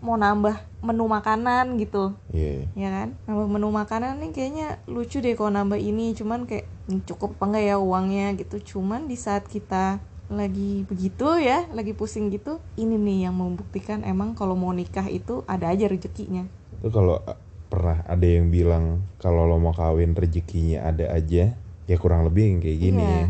mau 0.00 0.16
nambah 0.16 0.56
menu 0.80 1.04
makanan 1.06 1.76
gitu 1.76 2.16
Iya. 2.32 2.64
ya 2.72 2.88
kan 2.88 3.08
nambah 3.28 3.46
menu 3.48 3.68
makanan 3.68 4.16
nih 4.18 4.30
kayaknya 4.32 4.66
lucu 4.88 5.20
deh 5.20 5.36
kalau 5.36 5.52
nambah 5.52 5.76
ini 5.76 6.16
cuman 6.16 6.48
kayak 6.48 6.64
"Ini 6.88 7.04
cukup 7.06 7.36
apa 7.36 7.44
enggak 7.46 7.64
ya 7.64 7.76
uangnya 7.78 8.26
gitu 8.34 8.56
cuman 8.76 9.06
di 9.06 9.14
saat 9.14 9.46
kita 9.46 10.00
lagi 10.26 10.86
begitu 10.86 11.38
ya 11.38 11.66
lagi 11.70 11.90
pusing 11.90 12.30
gitu 12.30 12.58
ini 12.74 12.94
nih 12.96 13.28
yang 13.28 13.34
membuktikan 13.34 14.02
emang 14.02 14.32
kalau 14.32 14.54
mau 14.54 14.70
nikah 14.70 15.06
itu 15.06 15.42
ada 15.44 15.68
aja 15.68 15.86
rezekinya 15.86 16.46
Itu 16.70 16.88
kalau 16.88 17.18
uh, 17.20 17.38
pernah 17.66 18.02
ada 18.06 18.26
yang 18.26 18.48
bilang 18.48 19.04
kalau 19.18 19.44
lo 19.44 19.58
mau 19.58 19.70
kawin 19.70 20.14
rezekinya 20.14 20.86
ada 20.86 21.10
aja, 21.10 21.54
ya 21.84 21.96
kurang 21.98 22.26
lebih 22.26 22.42
yang 22.46 22.58
kayak 22.62 22.78
gini 22.80 23.02
Iya. 23.02 23.14
ya. 23.14 23.26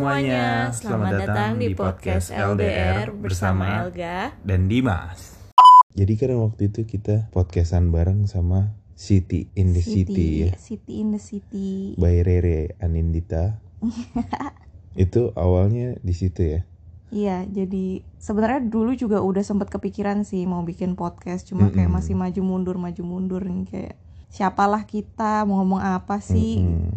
Semuanya, 0.00 0.72
selamat, 0.72 1.12
datang 1.12 1.50
di 1.60 1.76
podcast 1.76 2.32
LDR 2.32 3.12
bersama 3.12 3.84
Elga. 3.84 4.32
dan 4.40 4.64
Dimas. 4.64 5.36
Jadi 5.92 6.16
kan 6.16 6.40
waktu 6.40 6.72
itu 6.72 6.88
kita 6.88 7.28
podcastan 7.28 7.92
bareng 7.92 8.24
sama 8.24 8.72
City 8.96 9.52
in 9.60 9.76
the 9.76 9.84
City, 9.84 10.48
ya. 10.48 10.56
City 10.56 11.04
in 11.04 11.12
the 11.12 11.20
City. 11.20 12.00
By 12.00 12.24
Rere 12.24 12.80
Anindita. 12.80 13.60
itu 15.04 15.36
awalnya 15.36 16.00
di 16.00 16.16
situ 16.16 16.48
ya. 16.48 16.60
Iya, 17.12 17.44
jadi 17.44 18.00
sebenarnya 18.16 18.72
dulu 18.72 18.96
juga 18.96 19.20
udah 19.20 19.44
sempat 19.44 19.68
kepikiran 19.68 20.24
sih 20.24 20.48
mau 20.48 20.64
bikin 20.64 20.96
podcast, 20.96 21.44
cuma 21.52 21.68
kayak 21.68 21.92
Mm-mm. 21.92 22.00
masih 22.00 22.16
maju 22.16 22.40
mundur 22.40 22.80
maju 22.80 23.02
mundur 23.04 23.44
nih 23.44 23.68
kayak 23.68 23.94
siapalah 24.32 24.88
kita 24.88 25.44
mau 25.44 25.60
ngomong 25.60 25.84
apa 25.84 26.24
sih 26.24 26.64
Mm-mm. 26.64 26.88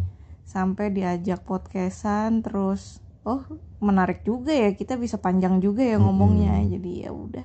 sampai 0.48 0.96
diajak 0.96 1.44
podcastan 1.44 2.40
terus 2.46 3.03
oh 3.24 3.44
menarik 3.80 4.24
juga 4.24 4.52
ya 4.52 4.72
kita 4.76 5.00
bisa 5.00 5.20
panjang 5.20 5.60
juga 5.64 5.84
ya 5.84 5.98
ngomongnya. 6.00 6.60
Jadi 6.64 7.08
ya 7.08 7.12
udah 7.12 7.44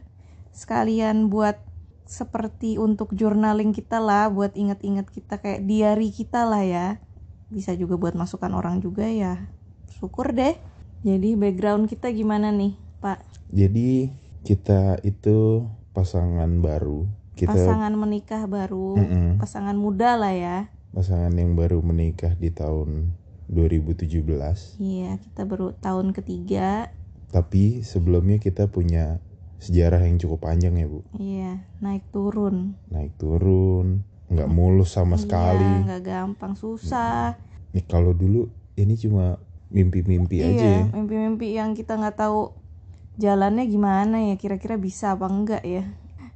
sekalian 0.54 1.30
buat 1.30 1.62
seperti 2.08 2.80
untuk 2.80 3.12
journaling 3.12 3.70
kita 3.76 4.00
lah 4.00 4.32
buat 4.32 4.56
inget-inget 4.56 5.06
kita 5.12 5.38
kayak 5.38 5.64
diary 5.64 6.10
kita 6.10 6.46
lah 6.46 6.62
ya. 6.62 6.86
Bisa 7.48 7.72
juga 7.78 7.96
buat 7.96 8.14
masukan 8.18 8.52
orang 8.52 8.82
juga 8.84 9.08
ya. 9.08 9.48
Syukur 9.88 10.34
deh. 10.34 10.58
Jadi 11.06 11.38
background 11.38 11.86
kita 11.86 12.10
gimana 12.10 12.50
nih 12.50 12.74
pak? 12.98 13.22
Jadi 13.54 14.10
kita 14.42 14.98
itu 15.06 15.62
pasangan 15.94 16.50
baru. 16.58 17.06
Kita 17.38 17.54
pasangan 17.54 17.94
menikah 17.94 18.50
baru 18.50 18.98
Mm-mm. 18.98 19.38
pasangan 19.38 19.78
muda 19.78 20.18
lah 20.18 20.34
ya. 20.34 20.58
Pasangan 20.90 21.30
yang 21.38 21.54
baru 21.54 21.78
menikah 21.78 22.34
di 22.34 22.50
tahun 22.50 23.14
2017. 23.48 24.78
iya 24.78 25.16
kita 25.18 25.42
baru 25.42 25.72
tahun 25.74 26.12
ketiga 26.12 26.92
Tapi 27.28 27.80
sebelumnya 27.82 28.36
kita 28.36 28.68
punya 28.68 29.20
sejarah 29.58 30.00
yang 30.00 30.16
cukup 30.16 30.44
panjang 30.44 30.72
ya 30.74 30.86
bu. 30.86 31.00
iya 31.14 31.60
naik 31.78 32.04
turun 32.08 32.76
Naik 32.88 33.16
turun, 33.16 34.00
nggak 34.28 34.48
mulus 34.48 34.92
sama 34.92 35.16
sekali. 35.16 35.60
Iya, 35.60 35.84
nggak 35.84 36.02
gampang, 36.04 36.52
susah. 36.54 37.36
Nih 37.72 37.84
kalau 37.84 38.12
dulu 38.12 38.48
ini 38.74 38.94
cuma 38.94 39.36
mimpi-mimpi 39.68 40.40
aja 40.40 40.48
Iya, 40.48 40.72
ya. 40.78 40.84
mimpi-mimpi 40.88 41.52
yang 41.52 41.72
kita 41.72 41.96
nggak 41.96 42.16
tahu 42.16 42.52
jalannya 43.16 43.64
gimana 43.66 44.28
ya, 44.28 44.36
kira-kira 44.36 44.76
bisa 44.76 45.12
apa 45.12 45.26
enggak 45.26 45.64
ya. 45.64 45.84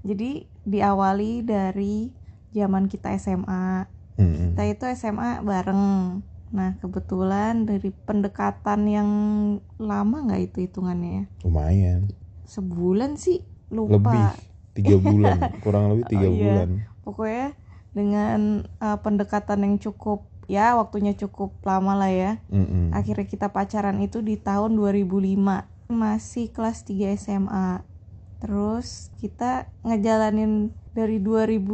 Jadi 0.02 0.44
diawali 0.64 1.40
dari 1.40 2.10
zaman 2.50 2.88
kita 2.88 3.14
SMA. 3.16 3.86
Mm-mm. 4.18 4.52
Kita 4.52 4.62
itu 4.66 4.84
SMA 4.92 5.40
bareng. 5.40 5.84
Nah, 6.52 6.76
kebetulan 6.78 7.64
dari 7.64 7.88
pendekatan 7.88 8.84
yang 8.84 9.08
lama 9.76 10.16
nggak 10.22 10.42
itu 10.46 10.58
hitungannya 10.62 11.10
ya? 11.10 11.24
Lumayan. 11.42 12.00
Sebulan 12.44 13.16
sih, 13.16 13.40
Lebih 13.72 13.96
lupa. 13.96 14.36
tiga 14.72 14.96
bulan, 14.96 15.36
kurang 15.64 15.84
lebih 15.90 16.04
tiga 16.06 16.28
Oh, 16.28 16.32
iya. 16.32 16.44
bulan. 16.44 16.68
Pokoknya 17.02 17.46
dengan 17.92 18.40
uh, 18.78 18.98
pendekatan 19.00 19.64
yang 19.64 19.76
cukup 19.76 20.28
ya 20.44 20.76
waktunya 20.76 21.12
cukup 21.12 21.56
lama 21.62 21.96
lah 21.96 22.12
ya. 22.12 22.32
Mm-mm. 22.48 22.92
Akhirnya 22.92 23.24
kita 23.24 23.48
pacaran 23.48 23.96
itu 23.98 24.20
di 24.20 24.36
tahun 24.36 24.76
2005 24.76 25.40
Masih 25.88 26.48
kelas 26.48 26.84
3 26.84 27.16
SMA 27.16 27.84
Terus 28.38 29.12
kita 29.16 29.68
ngejalanin 29.82 30.72
dari 30.90 31.20
2005 31.20 31.68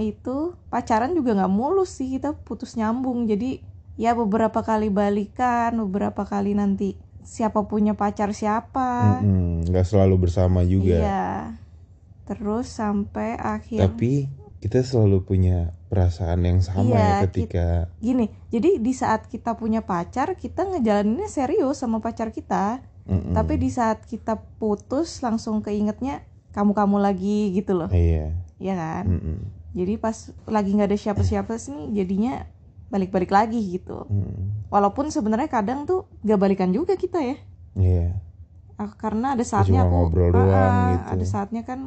itu 0.00 0.36
Pacaran 0.66 1.12
juga 1.12 1.34
nggak 1.34 1.50
mulus 1.50 1.98
sih 1.98 2.14
Kita 2.14 2.30
putus 2.32 2.74
nyambung 2.74 3.26
Jadi 3.26 3.58
ya 3.96 4.12
beberapa 4.16 4.62
kali 4.62 4.88
balikan 4.92 5.76
Beberapa 5.88 6.24
kali 6.24 6.56
nanti 6.56 6.96
siapa 7.26 7.66
punya 7.66 7.98
pacar 7.98 8.30
siapa. 8.30 9.18
Nggak 9.66 9.82
selalu 9.82 10.30
bersama 10.30 10.62
juga. 10.62 11.02
Iya 11.02 11.26
Terus 12.26 12.70
sampai 12.70 13.34
akhir 13.34 13.82
Tapi 13.82 14.30
kita 14.62 14.82
selalu 14.82 15.26
punya 15.26 15.74
perasaan 15.90 16.42
yang 16.42 16.60
sama 16.62 16.94
Iya, 16.94 17.02
ya 17.02 17.16
ketika 17.28 17.66
Gini, 17.98 18.30
jadi 18.50 18.78
di 18.78 18.92
saat 18.94 19.30
kita 19.30 19.54
punya 19.54 19.82
pacar 19.82 20.34
Kita 20.34 20.66
ngejalaninnya 20.66 21.30
serius 21.30 21.82
sama 21.82 21.98
pacar 22.02 22.30
kita 22.34 22.82
Mm-mm. 23.06 23.38
Tapi 23.38 23.54
di 23.54 23.70
saat 23.70 24.02
kita 24.02 24.34
putus 24.58 25.22
langsung 25.22 25.62
keingetnya 25.62 26.26
kamu-kamu 26.50 26.98
lagi 26.98 27.54
gitu 27.54 27.78
loh. 27.78 27.90
iya. 27.92 28.34
Iya 28.58 28.74
kan? 28.74 29.04
Mm-mm. 29.06 29.38
Jadi 29.76 29.94
pas 30.00 30.16
lagi 30.48 30.72
nggak 30.72 30.88
ada 30.90 30.98
siapa-siapa 30.98 31.54
sih 31.60 31.76
jadinya 31.92 32.48
balik-balik 32.86 33.30
lagi 33.30 33.78
gitu. 33.78 34.06
Mm. 34.06 34.70
Walaupun 34.70 35.10
sebenarnya 35.10 35.50
kadang 35.50 35.84
tuh 35.84 36.06
gak 36.22 36.38
balikan 36.38 36.70
juga 36.70 36.94
kita 36.94 37.18
ya. 37.18 37.36
Iya. 37.74 38.08
Ah, 38.76 38.92
Karena 38.92 39.32
ada 39.32 39.42
saatnya 39.42 39.82
cuma 39.82 39.88
aku 39.88 39.96
ngobrol 39.96 40.28
ah, 40.28 40.32
doang 40.32 40.74
ah, 40.76 40.90
gitu. 40.92 41.08
ada 41.16 41.24
saatnya 41.24 41.62
kan 41.64 41.80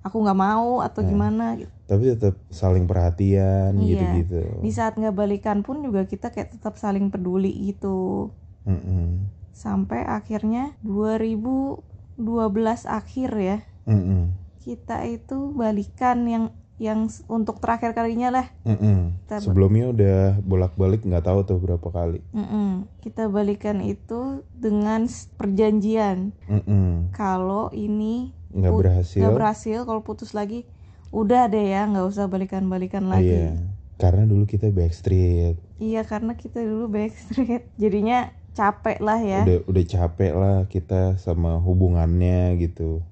aku 0.00 0.16
nggak 0.16 0.38
mau 0.38 0.80
atau 0.80 1.04
Nah. 1.04 1.08
gimana 1.12 1.44
gitu. 1.60 1.72
Tapi 1.84 2.04
tetap 2.14 2.34
saling 2.48 2.86
perhatian 2.86 3.74
Iya. 3.76 3.84
gitu-gitu. 3.84 4.40
Di 4.62 4.70
saat 4.72 4.94
nggak 4.96 5.12
balikan 5.12 5.60
pun 5.60 5.82
juga 5.82 6.06
kita 6.06 6.30
kayak 6.30 6.56
tetap 6.56 6.78
saling 6.78 7.10
peduli 7.10 7.50
gitu. 7.52 8.30
Mm-mm. 8.64 9.26
Sampai 9.52 10.06
akhirnya 10.06 10.72
2012 10.82 12.86
akhir 12.86 13.30
ya. 13.36 13.58
Mm-mm. 13.88 14.36
kita 14.60 15.08
itu 15.08 15.56
balikan 15.56 16.28
yang 16.28 16.44
yang 16.80 16.98
untuk 17.28 17.60
terakhir 17.60 17.92
kalinya 17.92 18.32
lah 18.32 18.46
Mm-mm. 18.64 19.12
Kita- 19.20 19.44
Sebelumnya 19.44 19.92
udah 19.92 20.18
bolak-balik 20.40 21.04
nggak 21.04 21.22
tahu 21.22 21.44
tuh 21.44 21.58
berapa 21.58 21.84
kali. 21.84 22.24
Mm-mm. 22.32 22.88
kita 22.98 23.28
balikan 23.28 23.78
itu 23.78 24.40
dengan 24.50 25.04
perjanjian 25.36 26.32
Mm-mm. 26.46 27.12
kalau 27.12 27.68
ini 27.70 28.32
Nggak 28.50 28.72
berhasil. 28.74 29.20
nggak 29.20 29.34
berhasil 29.34 29.78
kalau 29.82 30.00
putus 30.00 30.32
lagi 30.32 30.64
udah 31.10 31.46
deh 31.46 31.66
ya 31.66 31.84
nggak 31.84 32.06
usah 32.06 32.26
balikan-balikan 32.26 33.06
lagi 33.06 33.28
Iya. 33.28 33.60
Karena 33.94 34.24
dulu 34.24 34.44
kita 34.44 34.70
backstreet. 34.70 35.60
iya 35.76 36.00
karena 36.02 36.32
kita 36.32 36.58
dulu 36.58 36.88
backstreet 36.88 37.68
jadinya 37.76 38.28
capek 38.50 38.98
lah 38.98 39.18
ya 39.18 39.44
Udah 39.44 39.58
udah 39.66 39.84
capek 39.86 40.32
lah 40.32 40.56
kita 40.64 41.00
sama 41.16 41.56
hubungannya 41.56 42.56
gitu. 42.58 43.04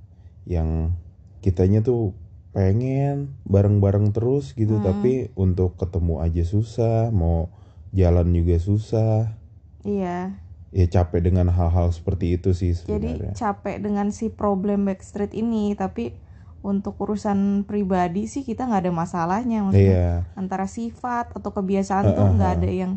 Yang 0.45 0.97
kitanya 1.39 1.81
tuh 1.81 2.17
pengen 2.59 3.39
bareng-bareng 3.47 4.11
terus 4.11 4.51
gitu 4.53 4.77
Hmm. 4.77 4.85
tapi 4.85 5.31
untuk 5.39 5.79
ketemu 5.79 6.19
aja 6.19 6.43
susah, 6.43 7.15
mau 7.15 7.47
jalan 7.91 8.27
juga 8.29 8.59
susah. 8.59 9.39
iya 9.81 10.43
Ya 10.69 10.85
capek 10.85 11.25
dengan 11.25 11.49
hal-hal 11.49 11.89
seperti 11.89 12.35
itu 12.35 12.51
sih 12.53 12.75
jadi 12.75 13.15
sebenarnya. 13.15 13.33
capek 13.33 13.77
dengan 13.79 14.11
si 14.11 14.29
problem 14.29 14.85
backstreet 14.85 15.33
ini 15.33 15.73
tapi 15.73 16.13
untuk 16.61 16.99
urusan 16.99 17.63
pribadi 17.65 18.27
sih 18.27 18.43
kita 18.43 18.67
nggak 18.67 18.85
ada 18.85 18.93
masalahnya 18.93 19.65
maksudnya 19.65 19.95
Iya. 19.95 20.13
antara 20.35 20.67
sifat 20.67 21.33
atau 21.33 21.55
kebiasaan 21.55 22.13
tuh 22.13 22.21
Uh-uh. 22.21 22.35
nggak 22.35 22.53
ada 22.59 22.69
yang 22.69 22.93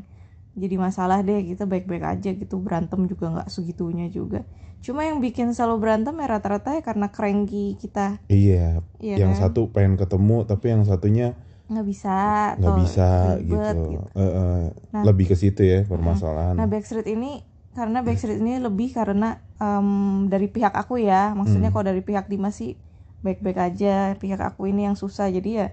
jadi 0.56 0.76
masalah 0.76 1.24
deh 1.24 1.42
kita 1.48 1.64
baik-baik 1.64 2.04
aja 2.04 2.30
gitu 2.36 2.60
berantem 2.60 3.08
juga 3.08 3.32
nggak 3.32 3.48
segitunya 3.48 4.12
juga 4.12 4.44
cuma 4.82 5.06
yang 5.06 5.22
bikin 5.22 5.54
selalu 5.54 5.78
berantem 5.88 6.16
ya 6.18 6.28
rata-rata 6.28 6.74
ya 6.76 6.82
karena 6.82 7.08
cranky 7.14 7.78
kita 7.78 8.18
Iya, 8.28 8.82
Iya 8.98 9.16
yang 9.22 9.32
kan? 9.38 9.42
satu 9.48 9.70
pengen 9.72 9.96
ketemu 9.96 10.44
tapi 10.44 10.66
yang 10.74 10.84
satunya 10.84 11.38
nggak 11.72 11.86
bisa 11.88 12.16
nggak 12.60 12.76
bisa 12.84 13.08
ribet 13.40 13.76
gitu. 13.80 14.00
Eh, 14.12 14.22
eh, 14.24 14.62
Nah. 14.92 15.04
lebih 15.08 15.26
ke 15.32 15.36
situ 15.40 15.62
ya 15.64 15.80
permasalahan. 15.88 16.60
nah 16.60 16.68
backstreet 16.68 17.08
ini 17.08 17.46
karena 17.72 18.04
backstreet 18.04 18.44
ini 18.44 18.60
lebih 18.60 18.92
karena 18.92 19.40
em, 19.56 20.28
dari 20.28 20.52
pihak 20.52 20.76
aku 20.76 21.00
ya 21.00 21.32
maksudnya 21.32 21.72
Hmm. 21.72 21.76
kalau 21.80 21.86
dari 21.96 22.02
pihak 22.04 22.28
Dimas 22.28 22.60
sih 22.60 22.76
baik-baik 23.24 23.56
aja 23.56 24.18
pihak 24.20 24.42
aku 24.42 24.68
ini 24.68 24.90
yang 24.90 24.98
susah 25.00 25.32
jadi 25.32 25.50
ya 25.54 25.68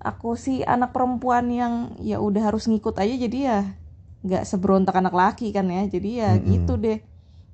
aku 0.00 0.38
sih 0.38 0.62
anak 0.64 0.94
perempuan 0.96 1.50
yang 1.50 1.74
ya 2.00 2.22
udah 2.22 2.48
harus 2.52 2.64
ngikut 2.70 2.94
aja 2.96 3.14
jadi 3.26 3.38
ya 3.42 3.58
nggak 4.26 4.42
seberontak 4.42 4.94
anak 4.94 5.14
laki 5.14 5.54
kan 5.54 5.66
ya. 5.66 5.86
Jadi 5.86 6.10
ya 6.18 6.34
Mm-mm. 6.34 6.46
gitu 6.50 6.74
deh. 6.76 6.98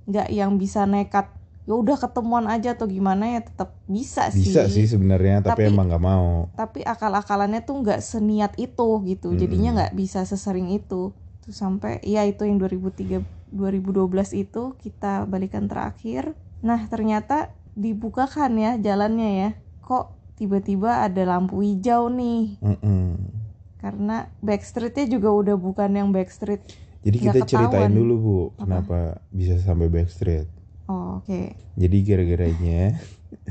Nggak 0.05 0.29
yang 0.33 0.57
bisa 0.57 0.83
nekat 0.83 1.29
ya 1.63 1.79
udah 1.79 1.95
ketemuan 1.95 2.51
aja 2.51 2.75
atau 2.75 2.91
gimana 2.91 3.29
ya 3.29 3.41
tetap 3.45 3.79
bisa 3.87 4.33
sih. 4.35 4.51
Bisa 4.51 4.67
sih 4.67 4.83
sebenarnya 4.83 5.47
tapi, 5.47 5.63
Tapi- 5.63 5.71
emang 5.71 5.87
nggak 5.87 6.03
mau. 6.03 6.51
tapi 6.53 6.83
akal-akalannya 6.83 7.63
tuh 7.63 7.87
nggak 7.87 8.01
seniat 8.01 8.59
itu 8.59 8.89
gitu. 9.07 9.31
Mm-mm. 9.31 9.39
jadinya 9.39 9.71
nggak 9.77 9.95
bisa 9.95 10.27
sesering 10.27 10.75
itu. 10.75 11.15
Tuh 11.39 11.55
sampai 11.55 12.03
ya 12.03 12.23
itu 12.25 12.43
yang 12.43 12.59
2003 12.59 13.23
2012 13.53 14.33
itu 14.33 14.75
kita 14.75 15.29
balikan 15.29 15.71
terakhir. 15.71 16.35
Nah 16.65 16.89
ternyata 16.89 17.53
dibukakan 17.73 18.59
ya 18.59 18.71
jalannya 18.75 19.31
ya. 19.39 19.51
Kok 19.83 20.19
tiba-tiba 20.35 21.07
ada 21.07 21.23
lampu 21.23 21.63
hijau 21.63 22.11
nih? 22.11 22.59
Mm-mm. 22.59 23.42
Karena 23.83 24.31
backstreetnya 24.39 25.11
juga 25.11 25.29
udah 25.35 25.57
bukan 25.59 25.91
yang 25.91 26.09
backstreet 26.15 26.63
jadi 27.03 27.17
kita 27.19 27.39
ceritain 27.43 27.91
ketahuan. 27.91 27.99
dulu 27.99 28.15
bu 28.15 28.39
kenapa 28.55 29.19
bisa 29.35 29.59
sampai 29.59 29.91
backstreet. 29.91 30.47
Oh, 30.87 31.19
oke. 31.19 31.59
Jadi 31.75 31.97
gara-garanya 32.07 32.95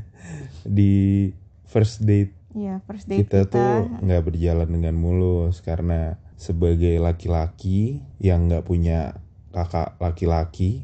di 0.79 1.27
first 1.67 2.03
date 2.03 2.35
Iya 2.51 2.83
first 2.83 3.07
date 3.07 3.27
kita, 3.27 3.47
kita, 3.47 3.51
tuh 3.55 3.71
nggak 4.03 4.23
berjalan 4.27 4.67
dengan 4.67 4.95
mulus 4.95 5.63
karena 5.63 6.19
sebagai 6.35 6.99
laki-laki 6.99 8.03
yang 8.19 8.51
nggak 8.51 8.67
punya 8.67 9.23
kakak 9.55 9.95
laki-laki 10.03 10.83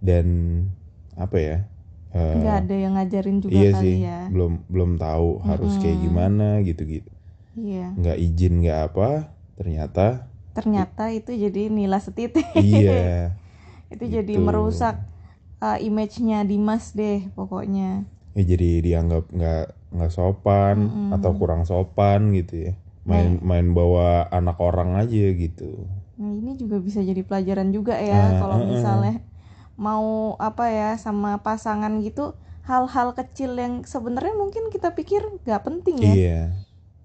dan 0.00 0.28
apa 1.16 1.36
ya 1.40 1.56
eh, 2.12 2.36
nggak 2.36 2.56
ada 2.68 2.76
yang 2.76 2.92
ngajarin 3.00 3.38
juga 3.40 3.52
iya 3.56 3.70
kali 3.72 3.80
sih 3.80 3.96
ya. 4.04 4.20
belum 4.28 4.52
belum 4.68 4.90
tahu 5.00 5.40
harus 5.44 5.72
kayak 5.80 5.96
Mm-mm. 6.00 6.04
gimana 6.04 6.48
gitu-gitu 6.64 7.12
iya. 7.56 7.92
Nggak 7.94 8.18
izin 8.18 8.54
nggak 8.64 8.80
apa 8.92 9.08
ternyata 9.58 10.26
ternyata 10.50 11.08
itu 11.14 11.30
jadi 11.30 11.70
nila 11.70 11.98
setitik. 12.02 12.46
Iya. 12.58 13.34
Itu 13.94 14.04
jadi 14.06 14.34
Gitu. 14.34 14.42
merusak 14.42 14.98
uh, 15.58 15.78
image-nya 15.78 16.46
Dimas 16.46 16.94
deh 16.94 17.26
pokoknya. 17.34 18.06
Ya 18.34 18.42
jadi 18.46 18.70
dianggap 18.82 19.24
nggak 19.30 19.64
nggak 19.90 20.12
sopan 20.14 20.76
Mm-mm. 20.86 21.14
atau 21.18 21.30
kurang 21.34 21.62
sopan 21.66 22.30
gitu 22.34 22.70
ya. 22.70 22.72
Main 23.02 23.42
main 23.42 23.66
bawa 23.74 24.30
anak 24.30 24.58
orang 24.62 24.94
aja 24.94 25.34
gitu. 25.34 25.86
Nah 26.20 26.30
ini 26.36 26.54
juga 26.54 26.78
bisa 26.78 27.00
jadi 27.00 27.22
pelajaran 27.24 27.72
juga 27.72 27.96
ya 27.98 28.30
Ah, 28.30 28.38
kalau 28.38 28.56
ah, 28.58 28.62
ah. 28.62 28.68
misalnya 28.70 29.14
mau 29.80 30.36
apa 30.38 30.68
ya 30.68 30.90
sama 31.00 31.40
pasangan 31.40 31.90
gitu 32.04 32.36
hal-hal 32.68 33.16
kecil 33.16 33.56
yang 33.56 33.82
sebenarnya 33.82 34.36
mungkin 34.36 34.68
kita 34.70 34.92
pikir 34.94 35.24
nggak 35.42 35.62
penting 35.66 35.96
ya. 35.98 36.14
Iya 36.14 36.40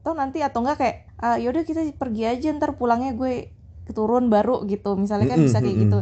atau 0.05 0.13
nanti 0.13 0.45
atau 0.45 0.61
enggak 0.61 0.77
kayak 0.77 0.97
ah, 1.17 1.37
yaudah 1.41 1.65
kita 1.65 1.81
pergi 1.97 2.29
aja 2.29 2.53
ntar 2.53 2.77
pulangnya 2.77 3.17
gue 3.17 3.49
keturun 3.89 4.29
baru 4.29 4.61
gitu. 4.69 4.93
Misalnya 4.93 5.33
kan 5.33 5.41
bisa 5.41 5.65
kayak 5.65 5.77
gitu. 5.81 5.99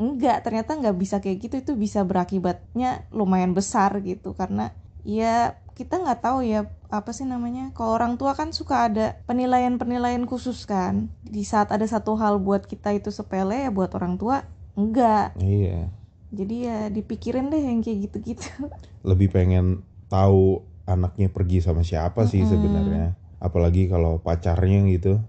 Enggak 0.00 0.40
ternyata 0.48 0.80
nggak 0.80 0.96
bisa 0.96 1.20
kayak 1.20 1.44
gitu. 1.44 1.54
Itu 1.60 1.72
bisa 1.76 2.00
berakibatnya 2.08 3.04
lumayan 3.12 3.52
besar 3.52 4.00
gitu. 4.00 4.32
Karena 4.32 4.72
ya 5.04 5.60
kita 5.76 6.00
nggak 6.00 6.24
tahu 6.24 6.40
ya 6.40 6.72
apa 6.88 7.12
sih 7.12 7.28
namanya 7.28 7.74
kalau 7.76 7.98
orang 8.00 8.16
tua 8.16 8.32
kan 8.32 8.54
suka 8.56 8.88
ada 8.88 9.20
penilaian-penilaian 9.28 10.24
khusus 10.24 10.64
kan. 10.64 11.12
Di 11.20 11.44
saat 11.44 11.68
ada 11.68 11.84
satu 11.84 12.16
hal 12.16 12.40
buat 12.40 12.64
kita 12.64 12.96
itu 12.96 13.12
sepele 13.12 13.68
ya 13.68 13.70
buat 13.70 13.92
orang 13.92 14.16
tua 14.16 14.48
enggak. 14.72 15.36
Iya. 15.36 15.92
Jadi 16.32 16.56
ya 16.64 16.88
dipikirin 16.88 17.52
deh 17.52 17.60
yang 17.60 17.84
kayak 17.84 18.08
gitu-gitu. 18.08 18.72
Lebih 19.04 19.36
pengen 19.36 19.84
tahu 20.08 20.64
anaknya 20.88 21.28
pergi 21.28 21.60
sama 21.60 21.84
siapa 21.84 22.24
sih 22.28 22.40
Mm-mm. 22.44 22.52
sebenarnya 22.52 23.06
apalagi 23.44 23.86
kalau 23.86 24.16
pacarnya 24.18 24.80
gitu 24.88 25.20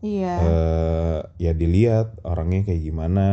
iya 0.00 0.34
eh 0.38 1.18
ya 1.38 1.52
dilihat 1.52 2.22
orangnya 2.22 2.64
kayak 2.64 2.82
gimana 2.82 3.26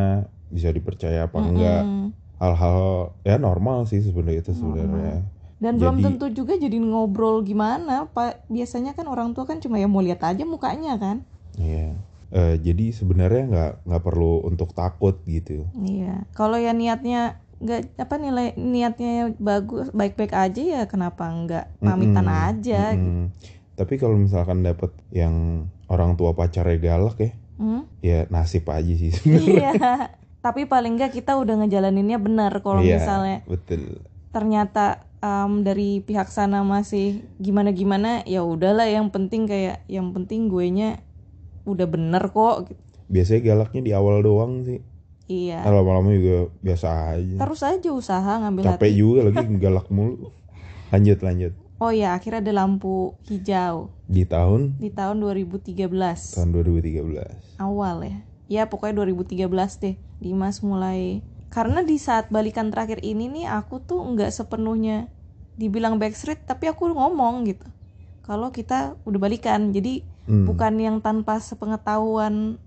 bisa 0.50 0.68
dipercaya 0.70 1.24
apa 1.24 1.38
enggak 1.38 1.82
Mm-mm. 1.82 2.08
hal-hal 2.38 2.80
ya 3.22 3.38
normal 3.38 3.86
sih 3.86 4.00
sebenarnya 4.00 4.42
itu 4.42 4.54
sebenarnya 4.54 5.22
Dan 5.58 5.78
belum 5.78 5.98
Jadi- 5.98 6.06
tentu 6.06 6.26
juga 6.36 6.54
jadi 6.54 6.78
ngobrol 6.78 7.42
gimana, 7.42 8.06
Pak. 8.08 8.46
Biasanya 8.46 8.94
kan 8.94 9.10
orang 9.10 9.34
tua 9.34 9.42
kan 9.44 9.58
cuma 9.58 9.76
ya 9.76 9.90
mau 9.90 10.00
lihat 10.00 10.22
aja 10.24 10.46
mukanya 10.46 10.98
kan. 10.98 11.26
iya 11.56 11.98
Eh, 12.30 12.60
jadi 12.60 12.92
sebenarnya 12.92 13.44
nggak 13.48 13.72
nggak 13.84 14.04
perlu 14.04 14.44
untuk 14.44 14.70
takut 14.72 15.18
gitu 15.26 15.66
Iya. 15.74 16.30
Kalau 16.32 16.60
ya 16.60 16.72
niatnya 16.72 17.42
nggak 17.58 17.98
apa 17.98 18.16
nilai 18.16 18.54
niatnya 18.54 19.34
bagus 19.36 19.90
baik-baik 19.90 20.30
aja 20.30 20.62
ya 20.62 20.82
kenapa 20.86 21.26
nggak 21.26 21.66
pamitan 21.80 22.28
Mm-mm, 22.28 22.48
aja 22.54 22.82
gitu. 22.94 23.10
Tapi 23.78 23.96
kalau 23.96 24.18
misalkan 24.18 24.60
dapet 24.60 24.90
yang 25.10 25.34
orang 25.86 26.14
tua 26.14 26.34
pacarnya 26.34 26.76
galak 26.78 27.18
ya 27.20 27.32
Hmm? 27.56 27.90
ya 28.02 28.26
nasib 28.28 28.66
aja 28.68 28.94
sih 28.94 29.10
iya. 29.50 29.74
Tapi 30.38 30.64
paling 30.64 30.94
nggak 30.94 31.10
kita 31.12 31.34
udah 31.34 31.58
ngejalaninnya 31.58 32.18
benar. 32.18 32.54
Kalau 32.62 32.80
Iya, 32.80 33.02
misalnya 33.02 33.38
betul 33.44 33.98
ternyata 34.30 35.02
em, 35.18 35.66
dari 35.66 35.98
pihak 36.00 36.30
sana 36.30 36.62
masih 36.62 37.26
gimana-gimana, 37.38 38.22
ya 38.24 38.46
udahlah. 38.46 38.86
Yang 38.86 39.10
penting 39.10 39.50
kayak 39.50 39.82
yang 39.88 40.14
penting 40.14 40.46
gue 40.48 40.66
nya 40.70 40.90
udah 41.66 41.84
bener 41.84 42.30
kok. 42.30 42.70
gitu. 42.70 42.78
biasanya 43.10 43.42
galaknya 43.44 43.82
di 43.82 43.92
awal 43.92 44.22
doang 44.22 44.62
sih 44.62 44.80
Iya. 45.26 45.60
Nah, 45.60 45.74
lama-lama 45.76 46.14
juga 46.14 46.54
biasa 46.62 46.88
aja 47.12 47.36
Terus 47.42 47.62
aja 47.62 47.90
usaha 47.90 48.32
ngambil 48.38 48.64
capek 48.70 48.86
hati. 48.86 48.96
juga 48.96 49.20
lagi 49.26 49.44
galak 49.58 49.88
mulu 49.90 50.30
lanjut 50.94 51.20
lanjut 51.20 51.54
Oh 51.78 51.94
ya, 51.94 52.18
akhirnya 52.18 52.42
ada 52.42 52.54
lampu 52.66 53.14
hijau 53.30 53.94
di 54.08 54.24
tahun 54.24 54.80
di 54.82 54.90
tahun 54.90 55.20
2013 55.22 55.78
tahun 56.34 56.50
2013 56.56 57.60
awal 57.62 58.02
ya. 58.08 58.18
Ya 58.48 58.64
pokoknya 58.72 59.04
2013 59.04 59.78
deh. 59.84 59.96
Dimas 60.18 60.66
mulai 60.66 61.22
karena 61.54 61.86
di 61.86 62.02
saat 62.02 62.34
balikan 62.34 62.74
terakhir 62.74 62.98
ini 63.06 63.30
nih 63.30 63.46
aku 63.46 63.78
tuh 63.84 64.02
nggak 64.02 64.34
sepenuhnya 64.34 65.08
dibilang 65.54 66.02
backstreet 66.02 66.44
tapi 66.50 66.66
aku 66.66 66.90
ngomong 66.90 67.46
gitu. 67.46 67.68
Kalau 68.26 68.52
kita 68.52 68.98
udah 69.08 69.20
balikan, 69.22 69.72
jadi 69.72 70.04
Hmm, 70.28 70.44
bukan 70.44 70.76
yang 70.76 71.00
tanpa 71.00 71.40
sepengetahuan 71.40 72.60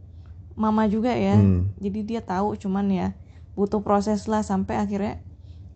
mama 0.57 0.89
juga 0.89 1.13
ya. 1.13 1.37
hmm, 1.37 1.77
Jadi 1.77 2.01
dia 2.09 2.25
tahu 2.25 2.57
cuman 2.57 2.89
ya 2.89 3.09
butuh 3.53 3.85
proses 3.85 4.25
lah 4.25 4.41
sampai 4.41 4.81
akhirnya 4.81 5.21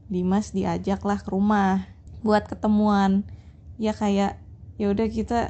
Dimas 0.08 0.56
diajak 0.56 1.04
lah 1.04 1.20
ke 1.20 1.28
rumah 1.28 1.84
buat 2.24 2.48
ketemuan. 2.48 3.28
Ya 3.76 3.92
kayak 3.92 4.40
ya 4.74 4.86
udah 4.88 5.06
kita 5.06 5.40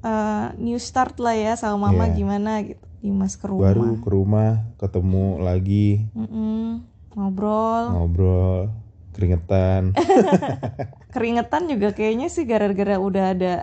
eh, 0.00 0.46
new 0.58 0.76
start 0.76 1.16
lah 1.18 1.32
ya 1.34 1.54
sama 1.54 1.88
mama 1.88 2.10
Iya. 2.10 2.14
gimana 2.14 2.52
gitu. 2.66 2.82
Dimas 2.98 3.38
ke 3.38 3.46
rumah. 3.46 3.62
baru 3.70 4.02
ke 4.02 4.08
rumah 4.10 4.50
ketemu 4.74 5.38
lagi 5.38 6.10
Mm-mm, 6.12 6.82
ngobrol. 7.14 7.94
ngobrol 7.94 8.74
keringetan 9.14 9.94
Keringetan 11.14 11.66
juga 11.66 11.94
kayaknya 11.94 12.28
sih 12.28 12.44
gara-gara 12.44 12.98
udah 12.98 13.24
ada 13.32 13.54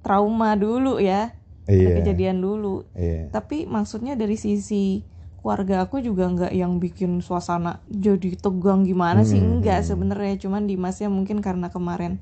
trauma 0.00 0.54
dulu 0.54 1.00
ya. 1.00 1.32
Ada 1.64 1.72
iya 1.74 1.96
kejadian 1.98 2.38
dulu. 2.38 2.84
iya 2.92 3.32
Tapi 3.32 3.64
maksudnya 3.64 4.14
dari 4.14 4.36
sisi 4.36 5.00
keluarga 5.44 5.84
aku 5.84 6.00
juga 6.00 6.24
nggak 6.24 6.56
yang 6.56 6.80
bikin 6.80 7.20
suasana 7.20 7.84
jadi 7.92 8.32
tegang 8.40 8.88
gimana 8.88 9.28
sih? 9.28 9.36
Hmm. 9.36 9.60
enggak 9.60 9.84
sebenarnya 9.84 10.40
cuman 10.40 10.64
Dimasnya 10.64 11.12
mungkin 11.12 11.44
karena 11.44 11.68
kemarin 11.68 12.16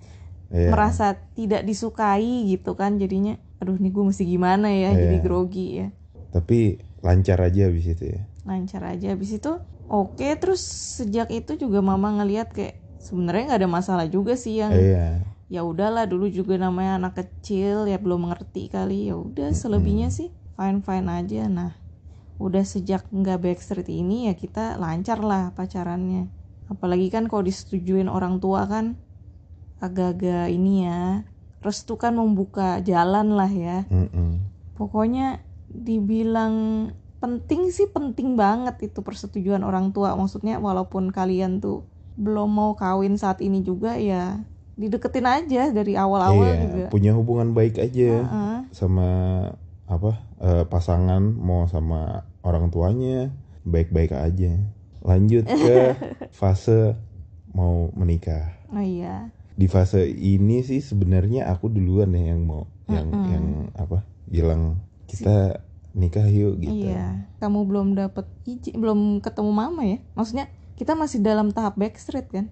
iya. 0.50 0.75
merasa 0.75 1.14
tidak 1.38 1.62
disukai 1.62 2.50
gitu 2.50 2.75
kan 2.75 2.99
jadinya 2.99 3.38
aduh 3.62 3.79
nih 3.79 3.95
gue 3.95 4.05
mesti 4.11 4.26
gimana 4.26 4.75
ya? 4.75 4.91
Iya. 4.91 5.07
jadi 5.07 5.17
grogi 5.23 5.67
ya. 5.79 5.88
Tapi 6.35 6.83
lancar 6.99 7.38
aja 7.47 7.71
habis 7.71 7.87
itu 7.87 8.11
ya? 8.11 8.26
Lancar 8.43 8.83
aja 8.91 9.14
habis 9.14 9.31
itu 9.31 9.52
oke. 9.87 10.26
Terus 10.43 10.59
sejak 10.99 11.31
itu 11.31 11.55
juga 11.55 11.79
mama 11.79 12.11
ngelihat 12.19 12.50
kayak 12.50 12.83
sebenarnya 12.99 13.55
nggak 13.55 13.61
ada 13.62 13.71
masalah 13.71 14.07
juga 14.11 14.35
sih 14.35 14.59
yang 14.59 14.75
iya. 14.75 15.23
ya 15.47 15.62
udahlah 15.62 16.11
dulu 16.11 16.26
juga 16.26 16.59
namanya 16.59 16.99
anak 16.99 17.23
kecil 17.23 17.87
ya 17.87 18.02
belum 18.02 18.26
mengerti 18.26 18.67
kali 18.67 19.07
ya 19.07 19.14
udah 19.14 19.55
selebihnya 19.55 20.11
sih 20.11 20.35
fine 20.59 20.83
fine 20.83 21.07
aja. 21.07 21.47
Nah 21.47 21.82
udah 22.42 22.66
sejak 22.66 23.06
nggak 23.14 23.38
backstreet 23.38 23.87
ini 23.87 24.26
ya 24.26 24.34
kita 24.34 24.76
lancar 24.76 25.22
lah 25.22 25.54
pacarannya 25.54 26.26
apalagi 26.66 27.08
kan 27.12 27.30
kalau 27.30 27.46
disetujuin 27.46 28.11
orang 28.11 28.42
tua 28.42 28.66
kan 28.66 28.99
agak-agak 29.78 30.50
ini 30.50 30.87
ya 30.87 31.26
restu 31.62 31.94
kan 31.94 32.18
membuka 32.18 32.82
jalan 32.82 33.38
lah 33.38 33.50
ya 33.50 33.87
Mm-mm. 33.87 34.42
pokoknya 34.75 35.42
dibilang 35.70 36.88
penting 37.22 37.70
sih 37.70 37.87
penting 37.87 38.34
banget 38.34 38.90
itu 38.90 38.99
persetujuan 38.99 39.62
orang 39.62 39.94
tua 39.94 40.18
maksudnya 40.18 40.58
walaupun 40.58 41.14
kalian 41.14 41.62
tuh 41.62 41.87
belum 42.18 42.50
mau 42.50 42.75
kawin 42.75 43.14
saat 43.14 43.38
ini 43.40 43.62
juga 43.62 43.94
ya 43.94 44.42
dideketin 44.75 45.26
aja 45.28 45.70
dari 45.70 45.94
awal-awal 45.94 46.50
iya 46.50 46.62
juga 46.66 46.84
punya 46.90 47.14
hubungan 47.14 47.54
baik 47.54 47.78
aja 47.78 48.26
Heeh. 48.26 48.58
sama 48.75 49.08
apa 49.87 50.18
eh, 50.42 50.64
pasangan 50.66 51.22
mau 51.22 51.68
sama 51.70 52.26
orang 52.42 52.68
tuanya 52.70 53.30
baik-baik 53.62 54.14
aja. 54.14 54.58
Lanjut 55.02 55.46
ke 55.46 55.99
fase 56.38 56.94
mau 57.54 57.90
menikah. 57.94 58.54
Oh 58.70 58.82
iya. 58.82 59.30
Di 59.54 59.66
fase 59.66 60.06
ini 60.08 60.62
sih 60.62 60.82
sebenarnya 60.82 61.50
aku 61.50 61.70
duluan 61.70 62.14
ya 62.14 62.34
yang 62.34 62.42
mau 62.46 62.66
yang 62.90 63.08
Mm-mm. 63.08 63.30
yang 63.30 63.46
apa 63.78 64.02
bilang 64.26 64.82
kita 65.06 65.62
nikah 65.92 66.26
yuk 66.26 66.58
gitu. 66.62 66.88
Iya. 66.88 67.28
Kamu 67.38 67.68
belum 67.68 67.94
dapet 67.94 68.26
izin 68.49 68.80
belum 68.80 69.20
ketemu 69.20 69.52
mama 69.52 69.82
ya? 69.84 69.99
Maksudnya 70.16 70.46
kita 70.78 70.96
masih 70.96 71.20
dalam 71.20 71.52
tahap 71.52 71.76
backstreet 71.76 72.32
kan? 72.32 72.46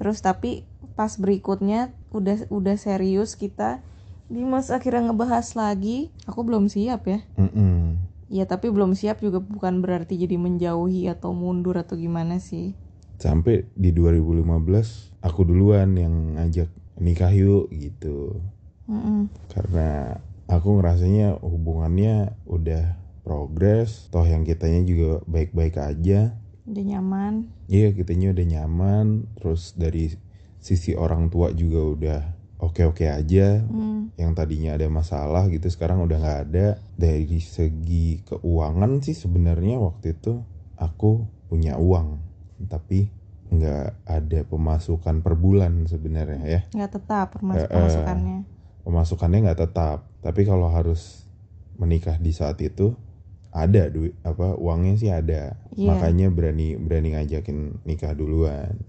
Terus 0.00 0.20
tapi 0.24 0.64
pas 0.96 1.12
berikutnya 1.20 1.92
udah 2.12 2.48
udah 2.48 2.76
serius 2.80 3.36
kita 3.36 3.84
Dimas 4.26 4.74
akhirnya 4.74 5.10
ngebahas 5.10 5.54
lagi. 5.54 6.10
Aku 6.26 6.42
belum 6.42 6.66
siap 6.66 7.06
ya. 7.06 7.22
Mm-mm. 7.38 8.05
Ya 8.26 8.44
tapi 8.46 8.70
belum 8.70 8.98
siap 8.98 9.22
juga 9.22 9.38
bukan 9.38 9.82
berarti 9.82 10.18
jadi 10.18 10.34
menjauhi 10.38 11.06
atau 11.10 11.34
mundur 11.34 11.78
atau 11.78 11.94
gimana 11.98 12.42
sih. 12.42 12.74
Sampai 13.16 13.64
di 13.72 13.90
2015 13.96 15.24
aku 15.24 15.40
duluan 15.48 15.96
yang 15.96 16.36
ngajak 16.36 16.68
nikah 17.00 17.32
yuk 17.32 17.72
gitu. 17.72 18.40
Mm-mm. 18.86 19.26
karena 19.50 20.14
aku 20.46 20.78
ngerasanya 20.78 21.42
hubungannya 21.42 22.38
udah 22.46 22.94
progres 23.26 24.06
toh 24.14 24.22
yang 24.22 24.46
kitanya 24.46 24.86
juga 24.86 25.18
baik-baik 25.26 25.74
aja. 25.74 26.38
Udah 26.70 26.84
nyaman. 26.86 27.50
Iya 27.66 27.90
kitanya 27.90 28.30
udah 28.30 28.46
nyaman 28.46 29.26
terus 29.34 29.74
dari 29.74 30.14
sisi 30.62 30.94
orang 30.94 31.30
tua 31.30 31.50
juga 31.50 31.80
udah 31.82 32.20
oke-oke 32.56 33.04
aja 33.04 33.60
Hmm, 33.62 34.10
yang 34.16 34.32
tadinya 34.32 34.74
ada 34.76 34.88
masalah 34.88 35.44
gitu 35.52 35.68
sekarang 35.68 36.00
udah 36.04 36.16
nggak 36.16 36.40
ada. 36.50 36.66
Dari 36.96 37.38
segi 37.38 38.24
keuangan 38.24 39.04
sih 39.04 39.12
sebenarnya 39.12 39.76
waktu 39.76 40.16
itu 40.16 40.40
aku 40.76 41.24
punya 41.46 41.76
uang 41.76 42.20
tapi 42.66 43.12
nggak 43.46 44.08
ada 44.08 44.40
pemasukan 44.48 45.22
per 45.22 45.34
bulan 45.36 45.84
sebenarnya 45.86 46.42
ya. 46.44 46.60
Nggak 46.72 46.90
tetap 46.96 47.26
permas- 47.36 47.68
pemasukannya. 47.68 48.38
Pemasukannya 48.82 49.38
nggak 49.46 49.60
tetap 49.68 50.08
tapi 50.24 50.42
kalau 50.42 50.72
harus 50.72 51.28
menikah 51.76 52.16
di 52.16 52.32
saat 52.32 52.56
itu 52.64 52.96
ada 53.52 53.88
duit 53.88 54.12
apa 54.20 54.56
uangnya 54.56 54.94
sih 54.96 55.12
ada. 55.12 55.56
Iya. 55.76 55.92
makanya 55.92 56.32
berani 56.32 56.72
berani 56.80 57.12
ngajakin 57.12 57.84
nikah 57.84 58.16
duluan 58.16 58.80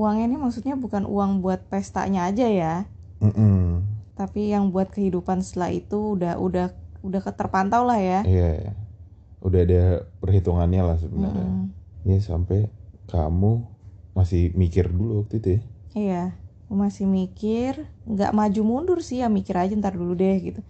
uangnya 0.00 0.24
ini 0.30 0.36
maksudnya 0.44 0.74
bukan 0.84 1.04
uang 1.14 1.32
buat 1.44 1.60
pestanya 1.72 2.20
aja 2.30 2.46
ya 2.60 2.72
Mm-mm. 3.20 3.82
tapi 4.14 4.54
yang 4.54 4.70
buat 4.74 4.88
kehidupan 4.94 5.38
setelah 5.42 5.70
itu 5.74 5.98
udah 6.18 6.34
udah 6.38 6.66
udah 7.06 7.20
terpantau 7.34 7.82
lah 7.86 7.98
ya 7.98 8.20
iya 8.28 8.44
udah 9.46 9.60
ada 9.66 9.82
perhitungannya 10.22 10.82
lah 10.88 10.96
sebenarnya 11.04 11.50
Mm-mm. 11.50 11.74
ya 12.08 12.18
sampai 12.30 12.58
kamu 13.10 13.52
masih 14.18 14.42
mikir 14.62 14.86
dulu 14.96 15.12
waktu 15.24 15.34
itu 15.40 15.48
ya 15.58 15.60
Iya, 15.98 16.14
masih 16.82 17.06
mikir, 17.18 17.72
nggak 18.10 18.30
maju 18.38 18.60
mundur 18.70 18.98
sih 19.08 19.16
ya 19.22 19.26
mikir 19.38 19.54
aja 19.62 19.72
ntar 19.80 19.94
dulu 20.00 20.12
deh 20.22 20.34
gitu. 20.46 20.60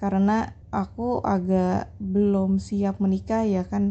Karena 0.00 0.32
aku 0.80 1.02
agak 1.34 1.68
belum 2.14 2.50
siap 2.68 2.94
menikah 3.04 3.42
ya 3.54 3.62
kan, 3.72 3.84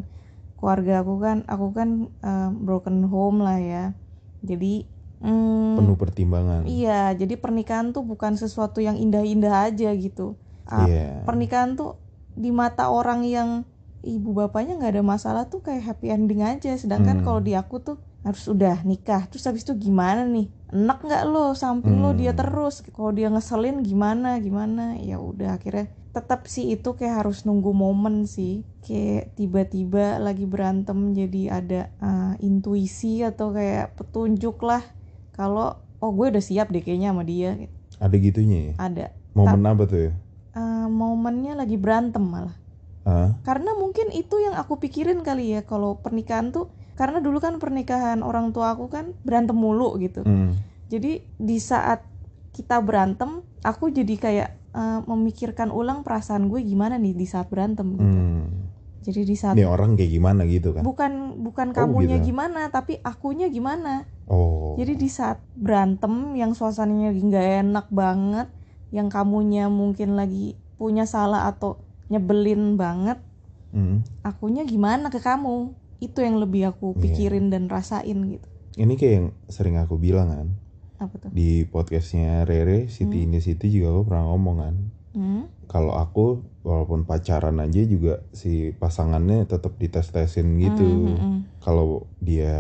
keluarga 0.58 0.94
aku 1.04 1.14
kan, 1.26 1.38
aku 1.54 1.68
kan 1.78 1.90
eh, 2.28 2.48
broken 2.66 2.98
home 3.14 3.40
lah 3.48 3.58
ya. 3.72 3.82
Jadi, 4.46 4.86
mm, 5.20 5.76
penuh 5.76 5.98
pertimbangan 5.98 6.62
iya, 6.66 7.12
jadi 7.12 7.36
pernikahan 7.36 7.92
tuh 7.92 8.06
bukan 8.06 8.38
sesuatu 8.38 8.80
yang 8.80 8.96
indah-indah 8.96 9.70
aja 9.70 9.92
gitu. 9.92 10.38
Ah, 10.64 10.86
Iya. 10.86 11.26
Pernikahan 11.26 11.76
tuh 11.76 11.98
di 12.32 12.50
mata 12.50 12.90
orang 12.90 13.26
yang 13.26 13.66
ibu 14.06 14.32
bapaknya 14.32 14.78
nggak 14.78 14.94
ada 14.98 15.04
masalah 15.04 15.44
tuh 15.50 15.66
kayak 15.66 15.84
happy 15.84 16.14
ending 16.14 16.46
aja. 16.46 16.78
Sedangkan 16.78 17.22
Hmm. 17.22 17.26
kalau 17.26 17.42
di 17.42 17.58
aku 17.58 17.82
tuh 17.82 17.98
harus 18.22 18.46
udah 18.46 18.82
nikah. 18.82 19.26
Terus 19.30 19.46
habis 19.46 19.62
itu 19.66 19.74
gimana 19.78 20.26
nih? 20.26 20.50
Enak 20.74 21.02
nggak 21.02 21.24
lo 21.26 21.54
samping 21.54 22.02
lo 22.02 22.14
dia 22.14 22.34
Hmm. 22.34 22.42
terus? 22.42 22.82
Kalau 22.86 23.12
dia 23.14 23.30
ngeselin 23.30 23.82
gimana 23.82 24.38
gimana? 24.38 24.98
Ya 25.02 25.18
udah 25.22 25.58
akhirnya 25.58 25.90
tetap 26.16 26.48
sih 26.48 26.72
itu 26.72 26.96
kayak 26.96 27.28
harus 27.28 27.44
nunggu 27.44 27.76
momen 27.76 28.24
sih. 28.24 28.64
Kayak 28.80 29.36
tiba-tiba 29.36 30.24
lagi 30.24 30.48
berantem 30.48 31.12
jadi 31.12 31.60
ada 31.60 31.82
uh, 32.00 32.34
intuisi 32.40 33.20
atau 33.28 33.52
kayak 33.52 34.00
petunjuk 34.00 34.64
lah. 34.64 34.82
Kalau 35.36 35.84
oh 36.00 36.12
gue 36.16 36.32
udah 36.32 36.44
siap 36.44 36.72
deh 36.72 36.80
kayaknya 36.80 37.12
sama 37.12 37.24
dia. 37.28 37.58
ada 37.96 38.16
gitunya 38.20 38.58
ya 38.60 38.74
Ada. 38.76 39.06
momen 39.32 39.64
apa 39.64 39.84
tuh 39.88 40.02
ya 40.10 40.14
Uh, 40.56 40.88
momennya 40.88 41.52
lagi 41.52 41.76
berantem 41.76 42.24
malah. 42.24 42.56
Hah? 43.04 43.36
Karena 43.44 43.76
mungkin 43.76 44.08
itu 44.16 44.40
yang 44.40 44.56
aku 44.56 44.80
pikirin 44.80 45.20
kali 45.20 45.52
ya 45.52 45.68
kalau 45.68 46.00
pernikahan 46.00 46.56
tuh 46.56 46.72
karena 46.96 47.20
dulu 47.20 47.44
kan 47.44 47.60
pernikahan 47.60 48.24
orang 48.24 48.56
tua 48.56 48.72
aku 48.72 48.88
kan 48.88 49.12
berantem 49.28 49.52
mulu 49.52 50.00
gitu. 50.00 50.24
Hmm. 50.24 50.56
Jadi 50.88 51.28
di 51.28 51.58
saat 51.60 52.08
kita 52.56 52.80
berantem, 52.80 53.44
aku 53.62 53.92
jadi 53.92 54.16
kayak 54.16 54.50
uh, 54.72 55.04
memikirkan 55.06 55.68
ulang 55.70 56.02
perasaan 56.02 56.48
gue 56.48 56.64
gimana 56.64 56.96
nih 56.96 57.12
di 57.12 57.28
saat 57.28 57.52
berantem 57.52 57.92
gitu. 57.94 58.16
Hmm. 58.16 58.72
Jadi 59.04 59.22
di 59.22 59.36
saat 59.36 59.54
ini 59.54 59.68
orang 59.68 59.94
kayak 59.94 60.10
gimana 60.10 60.48
gitu 60.48 60.74
kan 60.74 60.82
bukan 60.82 61.38
bukan 61.44 61.68
Oh, 61.70 61.76
kamunya 61.76 62.18
gitu. 62.18 62.32
gimana, 62.32 62.72
tapi 62.72 62.98
akunya 63.04 63.52
gimana. 63.52 64.08
oh 64.26 64.74
Jadi 64.80 64.98
di 64.98 65.06
saat 65.06 65.44
berantem 65.54 66.34
yang 66.34 66.56
suasananya 66.56 67.14
nggak 67.14 67.48
enak 67.62 67.88
banget, 67.94 68.48
yang 68.90 69.12
kamunya 69.12 69.68
mungkin 69.68 70.16
lagi 70.16 70.56
punya 70.76 71.06
salah 71.06 71.46
atau 71.46 71.84
nyebelin 72.08 72.80
banget, 72.80 73.20
Hmm. 73.70 74.02
akunya 74.22 74.64
gimana 74.64 75.12
ke 75.12 75.20
kamu? 75.20 75.76
Itu 76.00 76.24
yang 76.24 76.40
lebih 76.40 76.72
aku 76.72 76.96
Iya. 76.96 77.02
pikirin 77.04 77.52
dan 77.52 77.68
rasain 77.68 78.20
gitu. 78.26 78.48
ini 78.76 79.00
kayak 79.00 79.14
yang 79.16 79.28
sering 79.48 79.80
aku 79.80 79.96
bilang 79.96 80.28
kan 80.28 80.48
Apa 80.96 81.16
tuh? 81.20 81.30
di 81.30 81.64
podcastnya 81.64 82.44
Rere 82.44 82.88
Siti 82.88 83.20
Hmm. 83.20 83.26
ini 83.28 83.40
Siti 83.40 83.68
juga 83.68 83.92
aku 83.92 84.02
pernah 84.08 84.26
ngomong 84.26 84.56
kan 84.58 84.76
Hmm? 85.12 85.44
kalau 85.66 85.96
aku 85.96 86.26
walaupun 86.62 87.04
pacaran 87.04 87.58
aja 87.58 87.82
juga 87.84 88.24
si 88.32 88.72
pasangannya 88.72 89.44
tetap 89.44 89.76
dites-tesin 89.76 90.56
gitu 90.58 90.84
Hmm, 90.84 91.08
hmm, 91.08 91.18
hmm. 91.18 91.40
kalau 91.60 91.88
dia 92.18 92.56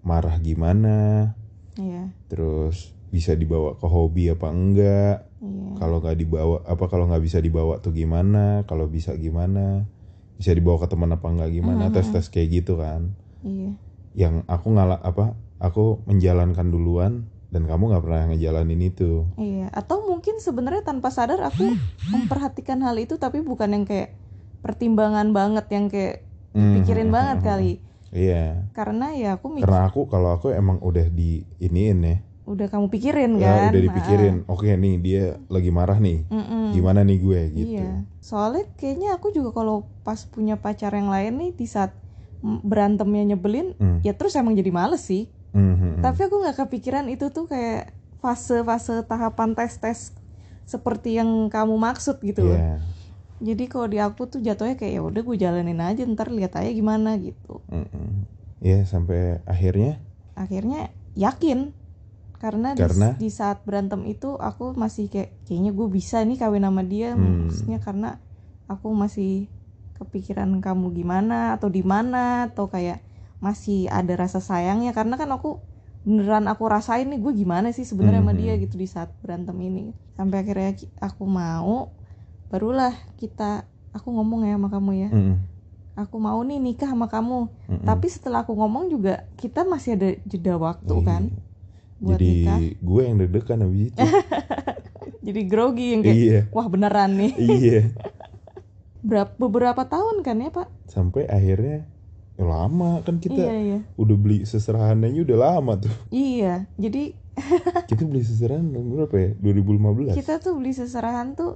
marah 0.00 0.38
gimana 0.38 1.30
Iya, 1.74 2.14
terus 2.28 2.94
bisa 3.08 3.34
dibawa 3.34 3.74
ke 3.74 3.86
hobi 3.86 4.26
apa 4.28 4.46
enggak 4.48 5.16
iya. 5.40 5.70
kalau 5.76 5.98
nggak 5.98 6.14
dibawa 6.16 6.62
apa 6.62 6.84
kalau 6.84 7.06
nggak 7.06 7.22
bisa 7.22 7.38
dibawa 7.38 7.78
tuh 7.78 7.90
gimana 7.90 8.62
kalau 8.64 8.86
bisa 8.86 9.14
gimana 9.14 9.86
bisa 10.34 10.50
dibawa 10.50 10.78
ke 10.78 10.88
teman 10.88 11.10
apa 11.10 11.26
enggak 11.26 11.50
gimana 11.52 11.90
Mhm. 11.90 11.94
tes 11.94 12.06
tes 12.08 12.26
kayak 12.28 12.50
gitu 12.56 12.74
kan 12.74 13.14
Iya. 13.40 13.70
yang 14.14 14.34
aku 14.46 14.70
ngalah 14.70 14.98
apa 14.98 15.34
aku 15.58 16.02
menjalankan 16.06 16.66
duluan 16.68 17.26
dan 17.54 17.70
kamu 17.70 17.94
nggak 17.94 18.02
pernah 18.02 18.22
ngejalanin 18.34 18.82
itu. 18.82 19.30
Iya, 19.38 19.70
atau 19.70 20.02
mungkin 20.02 20.42
sebenarnya 20.42 20.82
tanpa 20.82 21.14
sadar 21.14 21.38
aku 21.38 21.78
memperhatikan 22.10 22.82
hal 22.82 22.98
itu 22.98 23.14
tapi 23.14 23.38
bukan 23.40 23.70
yang 23.70 23.84
kayak 23.86 24.18
pertimbangan 24.58 25.30
banget 25.30 25.70
yang 25.70 25.86
kayak 25.86 26.26
pikirin 26.50 27.08
Hmm, 27.08 27.14
banget 27.14 27.38
hmm, 27.38 27.46
kali. 27.46 27.72
iya. 28.10 28.66
Karena 28.74 29.14
ya 29.14 29.38
aku 29.38 29.54
mikir 29.54 29.70
karena 29.70 29.86
aku 29.86 30.10
kalau 30.10 30.34
aku 30.34 30.50
emang 30.50 30.82
udah 30.82 31.06
di 31.06 31.46
iniin 31.58 31.98
ya. 32.02 32.16
Udah 32.44 32.66
kamu 32.68 32.90
pikirin 32.90 33.38
ya 33.38 33.46
kan. 33.48 33.70
udah 33.70 33.82
dipikirin. 33.86 34.34
Oke 34.44 34.74
nih 34.74 34.94
dia 34.98 35.24
lagi 35.46 35.70
marah 35.70 35.96
nih. 35.96 36.26
Mm-mm. 36.28 36.74
gimana 36.74 37.00
nih 37.00 37.18
gue? 37.22 37.40
Gitu. 37.54 37.78
Iya. 37.78 38.02
Soalnya 38.18 38.66
kayaknya 38.74 39.14
aku 39.14 39.30
juga 39.30 39.54
kalau 39.54 39.86
pas 40.02 40.18
punya 40.26 40.58
pacar 40.58 40.90
yang 40.90 41.06
lain 41.08 41.38
nih 41.38 41.50
di 41.54 41.64
saat 41.64 41.94
mm, 42.42 42.66
berantemnya 42.66 43.24
nyebelin, 43.30 43.78
Hmm, 43.78 44.02
ya 44.02 44.12
terus 44.12 44.34
emang 44.34 44.52
jadi 44.52 44.68
males 44.68 45.00
sih. 45.00 45.30
Hmm, 45.54 45.74
hmm, 45.74 45.78
hmm. 45.78 46.02
Tapi 46.02 46.20
aku 46.26 46.36
nggak 46.42 46.56
kepikiran 46.66 47.06
itu 47.08 47.30
tuh 47.30 47.46
kayak 47.48 47.94
fase-fase 48.20 49.04
tahapan 49.06 49.54
tes-tes 49.54 50.12
seperti 50.64 51.20
yang 51.20 51.52
kamu 51.52 51.76
maksud 51.76 52.20
gitu 52.24 52.44
loh. 52.44 52.56
Iya. 52.58 52.76
Jadi 53.44 53.64
kalau 53.68 53.86
di 53.90 53.98
aku 54.00 54.24
tuh 54.30 54.40
jatuhnya 54.40 54.80
kayak 54.80 54.92
ya 54.96 55.02
udah 55.04 55.20
gue 55.20 55.36
jalanin 55.36 55.80
aja 55.84 56.02
ntar 56.08 56.32
lihat 56.32 56.56
aja 56.56 56.70
gimana 56.72 57.20
gitu. 57.20 57.60
Mm-mm. 57.68 58.24
Iya, 58.64 58.88
sampai 58.88 59.44
akhirnya 59.44 60.00
Akhirnya 60.34 60.90
yakin 61.14 61.70
karena, 62.42 62.74
di- 62.74 62.82
Karena? 62.82 63.08
Di, 63.14 63.28
saat 63.30 63.62
berantem 63.62 64.02
itu 64.08 64.34
aku 64.40 64.74
masih 64.74 65.06
kayak 65.12 65.30
kayaknya 65.46 65.70
gue 65.76 65.88
bisa 65.92 66.24
nih 66.26 66.36
kawin 66.40 66.64
sama 66.66 66.82
dia 66.82 67.14
Hmm. 67.14 67.46
maksudnya 67.46 67.78
karena 67.78 68.10
aku 68.66 68.88
masih 68.92 69.46
kepikiran 69.94 70.58
kamu 70.58 70.90
gimana 70.96 71.54
atau 71.54 71.70
di 71.70 71.84
mana 71.86 72.50
atau 72.50 72.66
kayak 72.66 73.03
masih 73.44 73.92
ada 73.92 74.16
rasa 74.16 74.40
sayangnya. 74.40 74.90
Karena 74.90 75.14
kan 75.14 75.28
aku 75.28 75.60
beneran 76.04 76.48
aku 76.48 76.64
rasain 76.64 77.08
nih 77.08 77.20
gue 77.20 77.32
gimana 77.34 77.68
sih 77.70 77.84
sebenarnya 77.84 78.20
sama 78.20 78.32
Mhm. 78.32 78.40
dia 78.40 78.52
gitu 78.56 78.74
di 78.74 78.88
saat 78.88 79.12
berantem 79.20 79.56
ini. 79.60 79.92
Sampai 80.12 80.40
akhirnya 80.40 80.72
aku 80.98 81.24
mau 81.24 81.92
barulah 82.48 82.92
kita 83.14 83.64
aku 83.90 84.08
ngomong 84.10 84.44
ya 84.44 84.56
sama 84.56 84.68
kamu 84.68 84.92
ya. 84.96 85.08
Mm-mm, 85.10 85.36
aku 85.94 86.16
mau 86.18 86.40
nih 86.40 86.58
nikah 86.58 86.88
sama 86.88 87.06
kamu. 87.06 87.40
Mm-mm. 87.66 87.84
tapi 87.84 88.06
setelah 88.08 88.42
aku 88.42 88.52
ngomong 88.52 88.88
juga 88.88 89.28
kita 89.34 89.64
masih 89.64 89.94
ada 89.94 90.08
jeda 90.24 90.54
waktu 90.56 90.92
Iya. 90.92 91.04
kan 91.04 91.22
buat 91.96 92.16
jadi 92.16 92.28
nikah. 92.28 92.58
gue 92.80 93.00
yang 93.00 93.16
deg-degan 93.16 93.58
habis 93.60 93.82
itu. 93.88 94.00
Jadi 95.24 95.40
grogi 95.48 95.96
yang 95.96 96.02
kayak 96.04 96.18
iya. 96.18 96.40
Wah 96.52 96.68
beneran 96.68 97.16
nih. 97.16 97.32
Iya. 97.34 97.80
Berapa 99.08 99.32
beberapa 99.38 99.82
tahun 99.84 100.20
kan 100.20 100.36
ya 100.36 100.50
pak? 100.50 100.68
Sampai 100.84 101.24
akhirnya 101.24 101.88
ya 102.34 102.44
lama 102.50 102.98
kan 103.06 103.22
kita 103.22 103.38
iya 103.38 103.54
iya. 103.62 103.80
udah 103.94 104.16
beli 104.18 104.42
seserahannya 104.42 105.22
udah 105.22 105.38
lama 105.38 105.78
tuh. 105.78 105.94
Iya 106.10 106.66
jadi 106.74 107.14
kita 107.90 108.02
beli 108.06 108.26
seserahan 108.26 108.74
tahun 108.74 108.86
berapa 108.90 109.14
ya? 109.14 109.30
2015 109.38 110.18
kita 110.18 110.34
tuh 110.42 110.58
beli 110.58 110.72
seserahan 110.74 111.38
tuh 111.38 111.54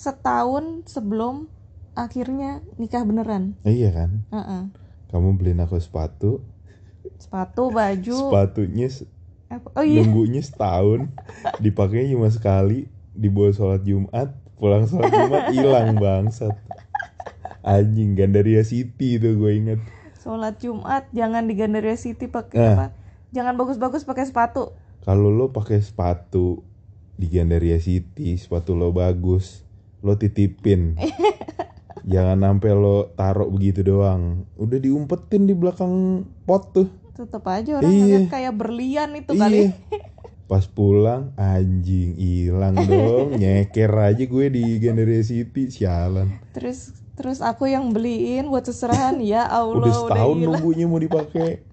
setahun 0.00 0.88
sebelum 0.88 1.48
akhirnya 1.96 2.64
nikah 2.80 3.04
beneran. 3.04 3.56
Iya 3.64 3.90
kan? 3.92 4.10
Heeh. 4.32 4.62
kamu 5.10 5.36
beliin 5.36 5.60
aku 5.60 5.76
sepatu. 5.80 6.40
Sepatu 7.18 7.68
baju. 7.74 8.16
Sepatunya 8.30 8.88
oh 9.74 9.84
iya. 9.84 10.00
nunggunya 10.00 10.40
setahun. 10.40 11.10
Dipakainya 11.58 12.14
cuma 12.14 12.30
sekali. 12.30 12.86
Dibawa 13.12 13.50
sholat 13.50 13.82
Jumat. 13.82 14.32
Pulang 14.56 14.86
sholat 14.86 15.10
Jumat 15.10 15.44
hilang 15.52 15.98
bangsat. 15.98 16.54
Anjing 17.60 18.16
Gandaria 18.16 18.64
City 18.64 19.20
tuh 19.20 19.36
gue 19.36 19.52
inget 19.52 19.80
sholat 20.20 20.56
Jumat 20.56 21.08
jangan 21.10 21.42
di 21.42 21.54
Gandaria 21.54 21.94
City 21.94 22.26
pakai 22.26 22.54
Nah. 22.54 22.72
apa 22.74 22.86
jangan 23.30 23.54
bagus-bagus 23.54 24.02
pakai 24.02 24.24
sepatu 24.24 24.76
kalau 25.00 25.28
lo 25.28 25.48
pakai 25.48 25.80
sepatu 25.80 26.60
di 27.14 27.26
Gandaria 27.26 27.76
City 27.76 28.34
sepatu 28.34 28.72
lo 28.72 28.90
bagus 28.90 29.64
lo 30.00 30.14
titipin 30.14 30.96
jangan 32.06 32.38
sampai 32.38 32.72
lo 32.72 32.96
taruh 33.10 33.46
begitu 33.46 33.80
doang 33.82 34.44
udah 34.54 34.78
diumpetin 34.78 35.44
di 35.44 35.52
belakang 35.52 35.92
pot 36.42 36.70
tuh 36.70 36.88
tetep 37.12 37.44
aja 37.44 37.76
orang 37.76 37.84
Iya. 37.86 37.98
ngeliat 37.98 38.26
kayak 38.28 38.54
berlian 38.54 39.10
itu 39.14 39.32
kali 39.34 39.56
Iya. 39.62 39.72
Pas 40.50 40.66
pulang 40.66 41.30
anjing 41.38 42.18
hilang 42.18 42.74
dong. 42.74 43.34
Nyeker 43.38 43.86
aja 43.94 44.18
gue 44.18 44.46
di 44.50 44.82
Gandaria 44.82 45.22
City 45.22 45.70
sialan. 45.70 46.42
terus 46.50 46.90
terus 47.20 47.38
aku 47.38 47.68
yang 47.68 47.92
beliin 47.92 48.48
buat 48.48 48.64
seserahan 48.64 49.20
ya 49.20 49.44
Allah 49.44 49.76
Udah 49.76 49.92
setahun 49.92 50.36
gila. 50.36 50.46
nunggunya 50.56 50.88
mau 50.88 50.96
dipakai. 50.96 51.68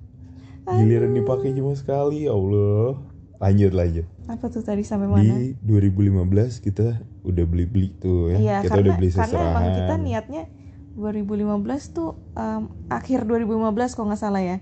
Giliran 0.67 1.15
dipakai 1.15 1.55
cuma 1.55 1.71
sekali, 1.73 2.27
ya 2.27 2.35
Allah. 2.35 2.99
Lanjut 3.39 3.71
lanjut. 3.71 4.05
apa 4.27 4.51
tuh 4.51 4.59
tadi 4.59 4.83
sampai 4.83 5.07
mana 5.07 5.23
Di 5.23 5.55
2015 5.63 6.59
kita 6.59 6.99
udah 7.23 7.45
beli-beli 7.47 7.95
tuh 7.95 8.27
ya. 8.27 8.35
Iya 8.35 8.55
kita 8.59 8.75
karena 8.75 8.83
udah 8.83 8.93
beli 8.93 9.09
karena 9.09 9.23
seserahan. 9.23 9.47
emang 9.47 9.65
kita 9.71 9.93
niatnya 9.97 10.43
2015 10.91 11.95
tuh 11.95 12.09
em, 12.33 12.61
akhir 12.89 13.23
2015 13.23 13.95
kalau 13.95 14.11
nggak 14.11 14.19
salah 14.19 14.43
ya 14.43 14.57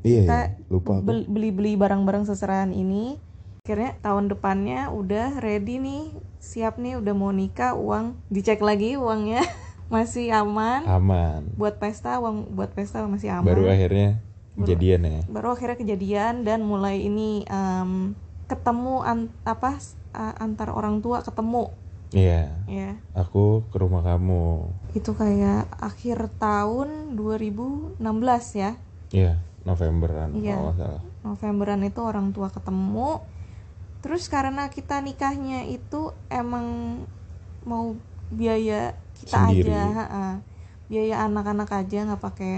Iya, 0.00 0.20
kita 0.24 0.38
iya. 0.40 0.72
lupa 0.72 0.92
aku. 0.96 1.04
bel- 1.04 1.28
beli-beli 1.28 1.76
barang-barang 1.76 2.24
seserahan 2.24 2.72
ini 2.72 3.20
akhirnya 3.60 3.92
tahun 4.00 4.32
depannya 4.32 4.88
udah 4.88 5.36
ready 5.36 5.76
nih 5.76 6.02
siap 6.40 6.80
nih 6.80 6.96
udah 6.96 7.12
mau 7.12 7.28
nikah 7.28 7.76
uang 7.76 8.16
dicek 8.32 8.64
lagi 8.64 8.96
uangnya 8.96 9.44
masih 9.90 10.30
aman 10.30 10.86
Aman. 10.86 11.50
buat 11.54 11.76
pesta 11.76 12.16
uang 12.16 12.54
buat 12.54 12.70
pesta 12.70 13.02
masih 13.04 13.34
aman 13.34 13.44
Baru 13.44 13.66
akhirnya 13.66 14.22
kejadian 14.54 15.00
ya. 15.02 15.22
baru 15.26 15.52
akhirnya 15.52 15.76
kejadian 15.76 16.42
dan 16.42 16.62
mulai 16.62 17.02
ini 17.02 17.42
em, 17.44 18.14
ketemu 18.46 19.02
an- 19.02 19.34
apa 19.42 19.78
antar 20.12 20.70
orang 20.70 20.98
tua 20.98 21.20
ketemu 21.20 21.74
Iya. 22.10 22.50
ya 22.66 22.98
Aku 23.14 23.62
ke 23.66 23.78
rumah 23.78 24.02
kamu. 24.02 24.66
itu 24.92 25.10
kayak 25.12 25.70
akhir 25.72 26.26
tahun 26.36 27.14
2016 27.14 28.02
ya 28.52 28.74
Iya, 29.10 29.38
Novemberan 29.62 30.34
Iya. 30.34 30.54
kalau 30.56 30.74
salah. 30.74 31.02
Novemberan 31.22 31.82
itu 31.82 32.00
orang 32.00 32.30
tua 32.30 32.50
ketemu 32.50 33.22
terus 34.00 34.26
karena 34.26 34.66
kita 34.66 34.98
nikahnya 34.98 35.66
itu 35.66 36.10
emang 36.26 36.98
mau 37.62 37.94
biaya 38.28 38.96
kita 39.20 39.36
Sendiri. 39.44 39.68
aja 39.68 39.82
ha-ha. 39.94 40.26
biaya 40.86 41.22
anak-anak 41.22 41.70
aja 41.70 41.98
nggak 42.04 42.18
pakai 42.20 42.54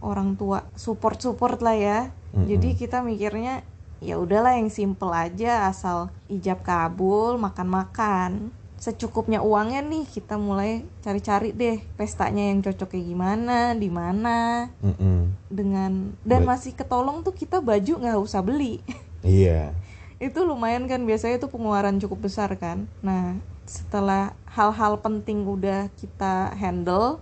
orang 0.00 0.34
tua 0.34 0.66
support 0.74 1.18
support 1.18 1.60
lah 1.60 1.72
ya 1.72 1.98
Mm-mm. 2.32 2.46
jadi 2.46 2.68
kita 2.74 2.98
mikirnya 3.00 3.62
ya 3.98 4.16
udahlah 4.16 4.54
yang 4.54 4.68
simple 4.68 5.08
aja 5.08 5.64
asal 5.64 6.08
ijab 6.26 6.60
kabul 6.60 7.36
makan-makan 7.36 8.52
secukupnya 8.76 9.40
uangnya 9.40 9.80
nih 9.80 10.04
kita 10.04 10.36
mulai 10.36 10.84
cari-cari 11.00 11.48
deh 11.50 11.80
pestanya 11.94 12.44
yang 12.46 12.60
cocok 12.60 12.90
kayak 12.90 13.06
gimana 13.06 13.72
di 13.72 13.88
mana 13.88 14.68
Mm-mm. 14.78 15.32
dengan 15.48 16.12
dan 16.22 16.44
Ba- 16.44 16.52
masih 16.52 16.72
ketolong 16.72 17.22
tuh 17.22 17.32
kita 17.32 17.60
baju 17.60 17.92
nggak 17.94 18.18
usah 18.18 18.40
beli 18.40 18.84
Iya. 19.24 19.72
itu 20.16 20.38
lumayan 20.40 20.84
kan 20.84 21.02
biasanya 21.02 21.36
itu 21.36 21.48
pengeluaran 21.48 21.96
cukup 21.96 22.28
besar 22.28 22.52
kan 22.56 22.84
nah 23.00 23.36
setelah 23.64 24.36
hal-hal 24.56 24.96
penting 24.98 25.44
udah 25.44 25.92
kita 25.94 26.56
handle 26.56 27.20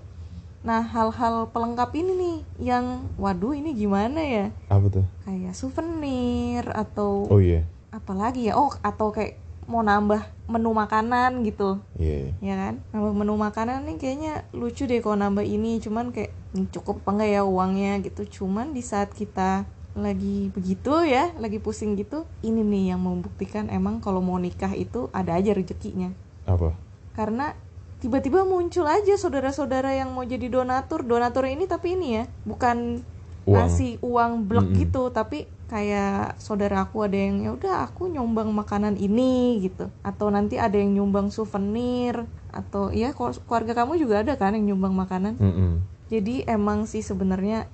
nah 0.62 0.80
hal-hal 0.80 1.50
pelengkap 1.50 1.90
ini 1.92 2.12
nih 2.14 2.36
yang 2.72 2.86
waduh 3.14 3.52
ini 3.52 3.74
gimana 3.74 4.22
ya 4.22 4.46
Apa 4.70 4.86
tuh? 4.88 5.06
kayak 5.26 5.52
souvenir 5.52 6.64
atau 6.70 7.26
Oh 7.28 7.36
iya. 7.36 7.66
apalagi 7.90 8.48
ya 8.48 8.54
oh 8.54 8.72
atau 8.80 9.10
kayak 9.10 9.36
mau 9.66 9.82
nambah 9.82 10.20
menu 10.46 10.70
makanan 10.72 11.42
gitu 11.42 11.82
Iya. 11.98 12.32
ya 12.38 12.54
kan 12.54 12.74
nambah 12.92 13.12
menu 13.14 13.34
makanan 13.34 13.84
nih 13.84 13.96
kayaknya 13.98 14.32
lucu 14.52 14.84
deh 14.84 15.00
kalau 15.00 15.18
nambah 15.18 15.42
ini 15.42 15.80
cuman 15.80 16.12
kayak 16.12 16.32
"Ini 16.54 16.70
cukup 16.70 17.02
apa 17.02 17.10
enggak 17.12 17.30
ya 17.30 17.42
uangnya 17.42 17.92
gitu 18.00 18.22
cuman 18.38 18.70
di 18.70 18.80
saat 18.80 19.10
kita 19.10 19.66
lagi 19.94 20.48
begitu 20.50 21.02
ya 21.02 21.34
lagi 21.34 21.58
pusing 21.58 21.92
gitu 21.94 22.24
ini 22.40 22.62
nih 22.62 22.94
yang 22.94 23.00
membuktikan 23.00 23.68
emang 23.68 23.98
kalau 23.98 24.18
mau 24.18 24.38
nikah 24.38 24.70
itu 24.70 25.10
ada 25.10 25.34
aja 25.34 25.50
rezekinya 25.50 26.14
Apa? 26.44 26.72
Karena 27.14 27.54
tiba-tiba 27.98 28.44
muncul 28.44 28.84
aja 28.84 29.14
saudara-saudara 29.14 29.94
yang 29.94 30.12
mau 30.12 30.22
jadi 30.22 30.46
donatur 30.46 31.00
donatur 31.00 31.46
ini 31.46 31.64
tapi 31.64 31.94
ini 31.94 32.08
ya 32.12 32.24
bukan 32.42 33.00
Uang. 33.44 33.54
ngasih 33.54 33.96
uang 34.00 34.32
blok 34.44 34.66
Mm-mm. 34.66 34.78
gitu 34.78 35.02
tapi 35.08 35.44
kayak 35.64 36.36
saudara 36.36 36.84
aku 36.84 37.02
ada 37.02 37.16
yang 37.16 37.40
ya 37.40 37.50
udah 37.50 37.74
aku 37.82 38.06
nyumbang 38.06 38.52
makanan 38.52 38.94
ini 38.94 39.58
gitu 39.60 39.88
atau 40.00 40.28
nanti 40.28 40.56
ada 40.56 40.76
yang 40.76 40.92
nyumbang 40.92 41.28
souvenir 41.28 42.28
atau 42.50 42.88
ya 42.88 43.10
kelu- 43.10 43.40
keluarga 43.42 43.72
kamu 43.74 43.96
juga 43.96 44.20
ada 44.20 44.34
kan 44.34 44.52
yang 44.52 44.70
nyumbang 44.70 44.92
makanan 44.92 45.34
Mm-mm. 45.36 45.80
jadi 46.06 46.44
emang 46.46 46.84
sih 46.84 47.00
sebenarnya 47.00 47.64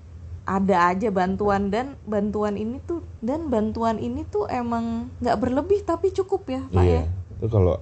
ada 0.42 0.88
aja 0.88 1.10
bantuan 1.10 1.68
dan 1.68 1.98
bantuan 2.02 2.54
ini 2.54 2.78
tuh 2.80 3.02
dan 3.20 3.46
bantuan 3.46 3.98
ini 3.98 4.22
tuh 4.24 4.46
emang 4.46 5.10
nggak 5.18 5.36
berlebih 5.36 5.82
tapi 5.82 6.10
cukup 6.10 6.46
ya 6.46 6.62
pak 6.68 6.82
ya 6.82 7.02
Iya. 7.02 7.02
Itu 7.36 7.46
kalau 7.48 7.78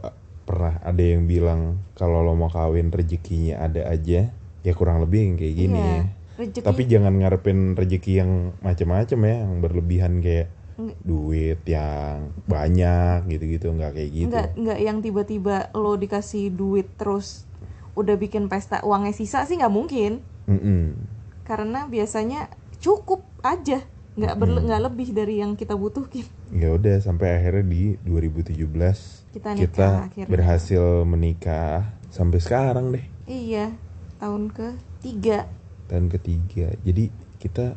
pernah 0.49 0.81
ada 0.81 0.99
yang 0.99 1.25
bilang 1.25 1.61
kalau 1.93 2.25
lo 2.25 2.33
mau 2.33 2.49
kawin 2.49 2.89
rezekinya 2.89 3.61
ada 3.61 3.85
aja, 3.87 4.33
ya 4.59 4.73
kurang 4.73 4.99
lebih 4.99 5.21
yang 5.23 5.37
kayak 5.37 5.55
gini 5.55 5.77
Iya. 5.77 5.93
ya. 5.93 6.05
rezeki 6.39 6.61
Tapi 6.63 6.83
jangan 6.87 7.13
ngarepin 7.15 7.59
rezeki 7.75 8.13
yang 8.17 8.31
macam-macam 8.59 9.19
ya, 9.21 9.37
yang 9.39 9.55
berlebihan 9.59 10.13
kayak 10.19 10.49
Nggak. 10.75 10.99
duit 11.03 11.61
yang 11.67 12.17
banyak 12.45 13.27
gitu-gitu 13.27 13.67
nggak 13.69 13.93
kayak 13.93 14.11
gitu. 14.11 14.31
nggak 14.31 14.49
nggak 14.57 14.79
yang 14.79 14.99
tiba-tiba 14.99 15.57
lo 15.75 15.93
dikasih 15.95 16.49
duit 16.49 16.87
terus 16.95 17.45
udah 17.93 18.15
bikin 18.15 18.47
pesta 18.47 18.79
uangnya 18.81 19.11
sisa 19.11 19.43
sih 19.43 19.59
nggak 19.59 19.75
mungkin 19.75 20.23
Mm-mm. 20.47 20.95
karena 21.43 21.85
biasanya 21.85 22.47
cukup 22.79 23.27
aja 23.43 23.83
nggak 24.15 24.35
berle- 24.35 24.63
Hmm. 24.63 24.67
nggak 24.67 24.83
lebih 24.85 25.09
dari 25.11 25.35
yang 25.39 25.55
kita 25.55 25.75
butuhin 25.75 26.31
Ya 26.49 26.73
udah 26.73 26.97
sampai 26.99 27.37
akhirnya 27.37 27.65
di 27.65 27.83
2017 28.03 28.57
kita 29.31 29.53
nikah 29.53 29.61
kita 29.61 29.89
akhirnya 30.09 30.27
berhasil 30.27 30.85
menikah 31.05 31.85
sampai 32.09 32.41
sekarang 32.41 32.91
deh 32.91 33.05
iya 33.25 33.69
tahun 34.17 34.49
ke 34.49 34.67
tiga 34.99 35.45
tahun 35.87 36.09
ketiga. 36.11 36.73
Jadi 36.81 37.09
kita 37.39 37.77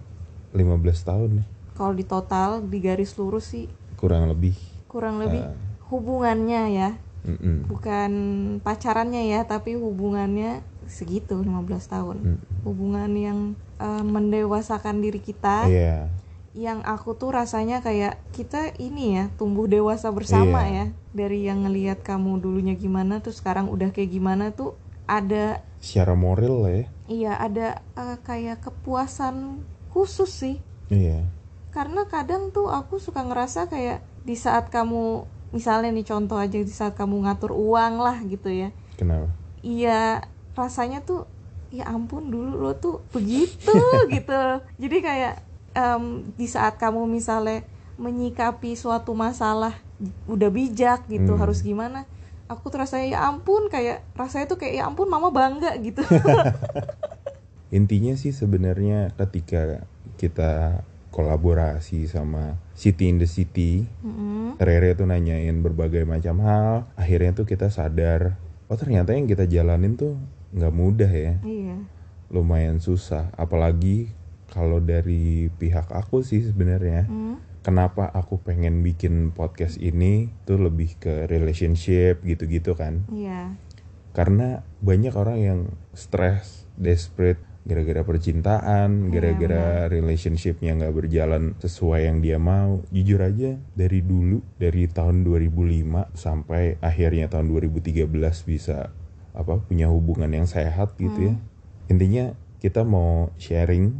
15 0.52 0.72
tahun 1.04 1.30
nih 1.44 1.48
kalau 1.72 1.92
di 1.92 2.04
total 2.04 2.50
di 2.62 2.80
garis 2.80 3.16
lurus 3.16 3.52
sih 3.52 3.68
kurang 3.96 4.28
lebih. 4.28 4.56
kurang 4.88 5.20
lebih 5.20 5.40
Ah. 5.42 5.56
hubungannya 5.88 6.64
ya 6.70 6.90
Mm-mm. 7.22 7.68
bukan 7.68 8.12
pacarannya 8.60 9.30
ya 9.30 9.44
tapi 9.44 9.76
hubungannya 9.76 10.60
segitu 10.86 11.38
15 11.38 11.54
tahun 11.86 12.18
Mm. 12.26 12.40
hubungan 12.64 13.12
yang 13.14 13.40
eh, 13.78 14.04
mendewasakan 14.04 15.00
diri 15.00 15.20
kita 15.20 15.66
Iya. 15.66 16.08
Yang 16.52 16.84
aku 16.84 17.16
tuh 17.16 17.32
rasanya 17.32 17.80
kayak 17.80 18.20
kita 18.32 18.76
ini 18.76 19.16
ya 19.16 19.26
tumbuh 19.36 19.66
dewasa 19.66 20.12
bersama 20.12 20.64
Iya. 20.64 20.72
ya 20.72 20.86
dari 21.12 21.40
yang 21.44 21.64
ngelihat 21.64 22.04
kamu 22.04 22.40
dulunya 22.40 22.76
gimana 22.76 23.20
tuh 23.20 23.32
sekarang 23.32 23.68
udah 23.68 23.90
kayak 23.90 24.12
gimana 24.12 24.52
tuh 24.52 24.76
ada 25.06 25.64
Secara 25.80 26.12
moral 26.14 26.56
lah 26.62 26.74
ya. 26.74 26.86
iya 27.08 27.34
ada 27.36 27.68
eh, 27.96 28.18
kayak 28.22 28.62
kepuasan 28.62 29.64
khusus 29.90 30.28
sih 30.30 30.58
Iya. 30.88 31.24
karena 31.72 32.04
kadang 32.06 32.52
tuh 32.52 32.68
aku 32.68 33.00
suka 33.00 33.24
ngerasa 33.24 33.66
kayak 33.66 34.04
di 34.22 34.36
saat 34.36 34.68
kamu 34.68 35.24
misalnya 35.52 35.88
nih 35.90 36.04
contoh 36.06 36.36
aja 36.36 36.60
di 36.60 36.68
saat 36.68 36.96
kamu 36.96 37.24
ngatur 37.24 37.52
uang 37.52 37.96
lah 37.98 38.20
gitu 38.24 38.48
ya 38.48 38.76
Kenapa? 38.96 39.32
iya 39.62 40.20
rasanya 40.52 41.00
tuh 41.00 41.28
ya 41.72 41.88
ampun 41.88 42.28
dulu 42.28 42.60
lo 42.60 42.76
tuh 42.76 43.00
begitu 43.10 43.72
gitu 44.12 44.42
jadi 44.76 44.98
kayak 45.00 45.36
em, 45.72 46.04
di 46.34 46.48
saat 46.48 46.76
kamu 46.76 47.06
misalnya 47.06 47.64
menyikapi 47.96 48.74
suatu 48.74 49.14
masalah 49.14 49.78
udah 50.26 50.50
bijak 50.50 51.06
gitu 51.06 51.38
Hmm. 51.38 51.42
harus 51.42 51.62
gimana 51.62 52.10
aku 52.50 52.68
tuh 52.68 52.82
rasanya 52.82 53.08
ya 53.08 53.20
ampun 53.24 53.70
kayak 53.70 54.04
rasanya 54.12 54.50
tuh 54.50 54.58
kayak 54.58 54.82
ya 54.82 54.84
ampun 54.86 55.08
mama 55.08 55.30
bangga 55.30 55.78
gitu 55.80 56.02
Intinya 57.72 58.12
sih 58.20 58.36
sebenarnya 58.36 59.16
ketika 59.16 59.88
kita 60.20 60.84
kolaborasi 61.12 62.04
sama 62.04 62.60
City 62.76 63.08
in 63.08 63.16
the 63.16 63.28
City, 63.28 63.88
Mm-mm. 64.04 64.60
Rere 64.60 64.92
tuh 64.92 65.08
nanyain 65.08 65.56
berbagai 65.64 66.04
macam 66.04 66.44
hal. 66.44 66.92
Akhirnya 67.00 67.32
tuh 67.32 67.48
kita 67.48 67.72
sadar, 67.72 68.36
oh 68.68 68.76
ternyata 68.76 69.16
yang 69.16 69.24
kita 69.24 69.48
jalanin 69.48 69.96
tuh 69.96 70.20
nggak 70.52 70.74
mudah 70.76 71.08
ya, 71.08 71.40
iya 71.48 71.80
lumayan 72.28 72.84
susah. 72.84 73.32
Apalagi 73.40 74.12
kalau 74.52 74.84
dari 74.84 75.48
pihak 75.50 75.88
aku 75.90 76.22
sih 76.22 76.44
sebenarnya, 76.44 77.08
Mm. 77.08 77.36
kenapa 77.64 78.12
aku 78.12 78.44
pengen 78.44 78.84
bikin 78.84 79.32
podcast 79.32 79.80
ini 79.80 80.28
tuh 80.44 80.60
lebih 80.60 81.00
ke 81.00 81.26
relationship 81.26 82.20
gitu-gitu 82.22 82.76
kan 82.76 83.08
Iya. 83.08 83.56
karena 84.12 84.68
banyak 84.84 85.16
orang 85.16 85.38
yang 85.40 85.60
stres, 85.96 86.68
desperate 86.76 87.40
gara-gara 87.62 88.02
percintaan, 88.02 89.08
Iya, 89.08 89.12
gara-gara 89.14 89.86
relationshipnya 89.88 90.74
nggak 90.82 90.96
berjalan 90.98 91.54
sesuai 91.62 92.10
yang 92.10 92.18
dia 92.20 92.42
mau. 92.42 92.82
Jujur 92.90 93.22
aja 93.22 93.54
dari 93.78 94.02
dulu 94.02 94.42
dari 94.58 94.90
tahun 94.90 95.22
2005 95.22 96.10
sampai 96.18 96.82
akhirnya 96.82 97.30
tahun 97.30 97.54
2013 97.54 98.42
bisa 98.44 98.90
apa 99.32 99.62
punya 99.62 99.88
hubungan 99.94 100.34
yang 100.34 100.50
sehat 100.50 100.98
gitu 100.98 101.32
ya. 101.32 101.36
Intinya 101.88 102.34
kita 102.60 102.82
mau 102.82 103.30
sharing 103.38 103.94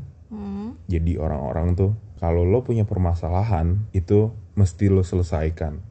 Hmm. 0.72 0.80
jadi 0.88 1.20
orang-orang 1.20 1.76
tuh 1.76 1.92
kalau 2.22 2.46
lo 2.48 2.64
punya 2.64 2.88
permasalahan 2.88 3.84
itu 3.92 4.32
mesti 4.56 4.88
lo 4.88 5.02
selesaikan 5.02 5.82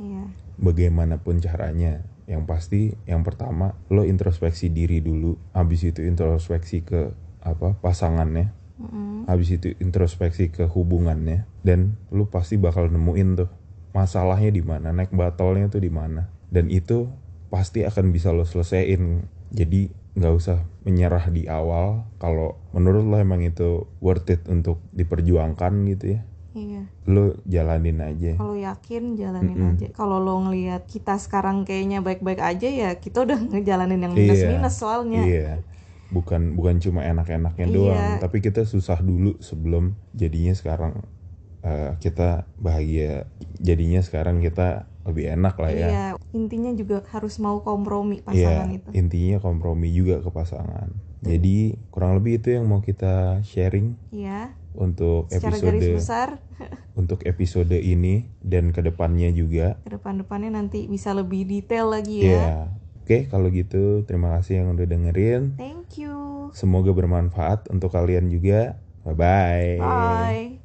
Iya. 0.00 0.32
bagaimanapun 0.56 1.44
caranya. 1.44 2.04
Yang 2.24 2.42
pasti 2.46 2.80
yang 3.04 3.26
pertama 3.26 3.74
lo 3.90 4.06
introspeksi 4.06 4.70
diri 4.70 5.02
dulu, 5.02 5.36
habis 5.52 5.82
itu 5.84 6.00
introspeksi 6.06 6.86
ke 6.86 7.10
apa 7.42 7.74
pasangannya, 7.80 8.52
Mm-mm. 8.80 9.26
habis 9.26 9.50
itu 9.50 9.74
introspeksi 9.82 10.48
ke 10.52 10.64
hubungannya 10.70 11.44
dan 11.66 11.98
lo 12.14 12.30
pasti 12.30 12.56
bakal 12.56 12.88
nemuin 12.88 13.28
tuh 13.34 13.50
masalahnya 13.90 14.54
di 14.54 14.62
mana, 14.62 14.94
naik 14.94 15.10
batolnya 15.10 15.66
tuh 15.68 15.82
di 15.82 15.90
mana. 15.90 16.30
Dan 16.48 16.70
itu 16.70 17.10
pasti 17.50 17.82
akan 17.82 18.14
bisa 18.14 18.30
lo 18.30 18.46
selesaiin. 18.46 19.26
Jadi 19.50 19.90
nggak 20.10 20.34
usah 20.34 20.58
menyerah 20.82 21.30
di 21.30 21.46
awal 21.46 22.10
kalau 22.18 22.58
menurut 22.74 23.06
lo 23.06 23.16
emang 23.16 23.46
itu 23.46 23.86
worth 24.02 24.26
it 24.28 24.42
untuk 24.50 24.82
diperjuangkan 24.90 25.72
gitu 25.86 26.18
ya. 26.18 26.20
Iya. 26.50 26.82
Lo 27.06 27.38
jalanin 27.46 28.02
aja. 28.02 28.34
Kalau 28.34 28.58
yakin 28.58 29.14
jalanin 29.14 29.54
Mm-mm. 29.54 29.70
aja. 29.78 29.86
Kalau 29.94 30.18
lo 30.18 30.34
ngelihat 30.42 30.82
kita 30.90 31.14
sekarang 31.14 31.62
kayaknya 31.62 32.02
baik-baik 32.02 32.42
aja 32.42 32.66
ya 32.66 32.90
kita 32.98 33.22
udah 33.22 33.38
ngejalanin 33.54 34.02
yang 34.02 34.12
Iya. 34.12 34.18
minus-minus 34.18 34.74
soalnya. 34.74 35.22
Iya. 35.22 35.50
Bukan 36.10 36.58
bukan 36.58 36.82
cuma 36.82 37.06
enak-enaknya 37.06 37.66
Iya. 37.70 37.74
doang, 37.74 38.02
tapi 38.18 38.42
kita 38.42 38.66
susah 38.66 38.98
dulu 38.98 39.38
sebelum 39.38 39.94
jadinya 40.10 40.50
sekarang 40.50 41.06
eh, 41.62 41.94
kita 42.02 42.50
bahagia. 42.58 43.30
Jadinya 43.62 44.02
sekarang 44.02 44.42
kita 44.42 44.89
lebih 45.02 45.32
enak 45.32 45.54
lah 45.56 45.70
ya. 45.70 45.86
Iya, 45.86 46.04
intinya 46.30 46.70
juga 46.72 47.00
harus 47.08 47.36
mau 47.36 47.60
kompromi 47.60 48.20
Iya, 48.20 48.24
pasangan 48.26 48.68
itu. 48.70 48.88
intinya 48.92 49.36
kompromi 49.38 49.88
juga 49.88 50.20
ke 50.20 50.28
pasangan. 50.28 50.88
Jadi 51.20 51.76
kurang 51.88 52.16
lebih 52.16 52.40
itu 52.40 52.56
yang 52.56 52.64
mau 52.64 52.80
kita 52.80 53.40
sharing 53.42 53.96
Iya, 54.08 54.56
untuk 54.72 55.28
secara 55.28 55.56
garis 55.56 55.80
episode 55.80 55.96
besar 55.96 56.28
untuk 57.00 57.20
episode 57.24 57.72
ini 57.72 58.28
dan 58.40 58.72
ke 58.72 58.80
depannya 58.80 59.28
juga. 59.30 59.80
ke 59.80 59.88
depan-depannya 59.90 60.52
nanti 60.52 60.84
bisa 60.84 61.12
lebih 61.12 61.44
detail 61.44 61.92
lagi 61.92 62.24
Iya. 62.24 62.36
ya. 62.36 62.54
Oke, 63.00 63.26
kalau 63.26 63.50
gitu 63.50 64.06
terima 64.06 64.38
kasih 64.38 64.62
yang 64.62 64.78
udah 64.78 64.86
dengerin. 64.86 65.58
Thank 65.58 65.98
you. 65.98 66.48
Semoga 66.52 66.94
bermanfaat 66.94 67.66
untuk 67.68 67.90
kalian 67.90 68.30
juga. 68.30 68.78
Bye-bye. 69.02 69.80
Bye. 69.80 70.59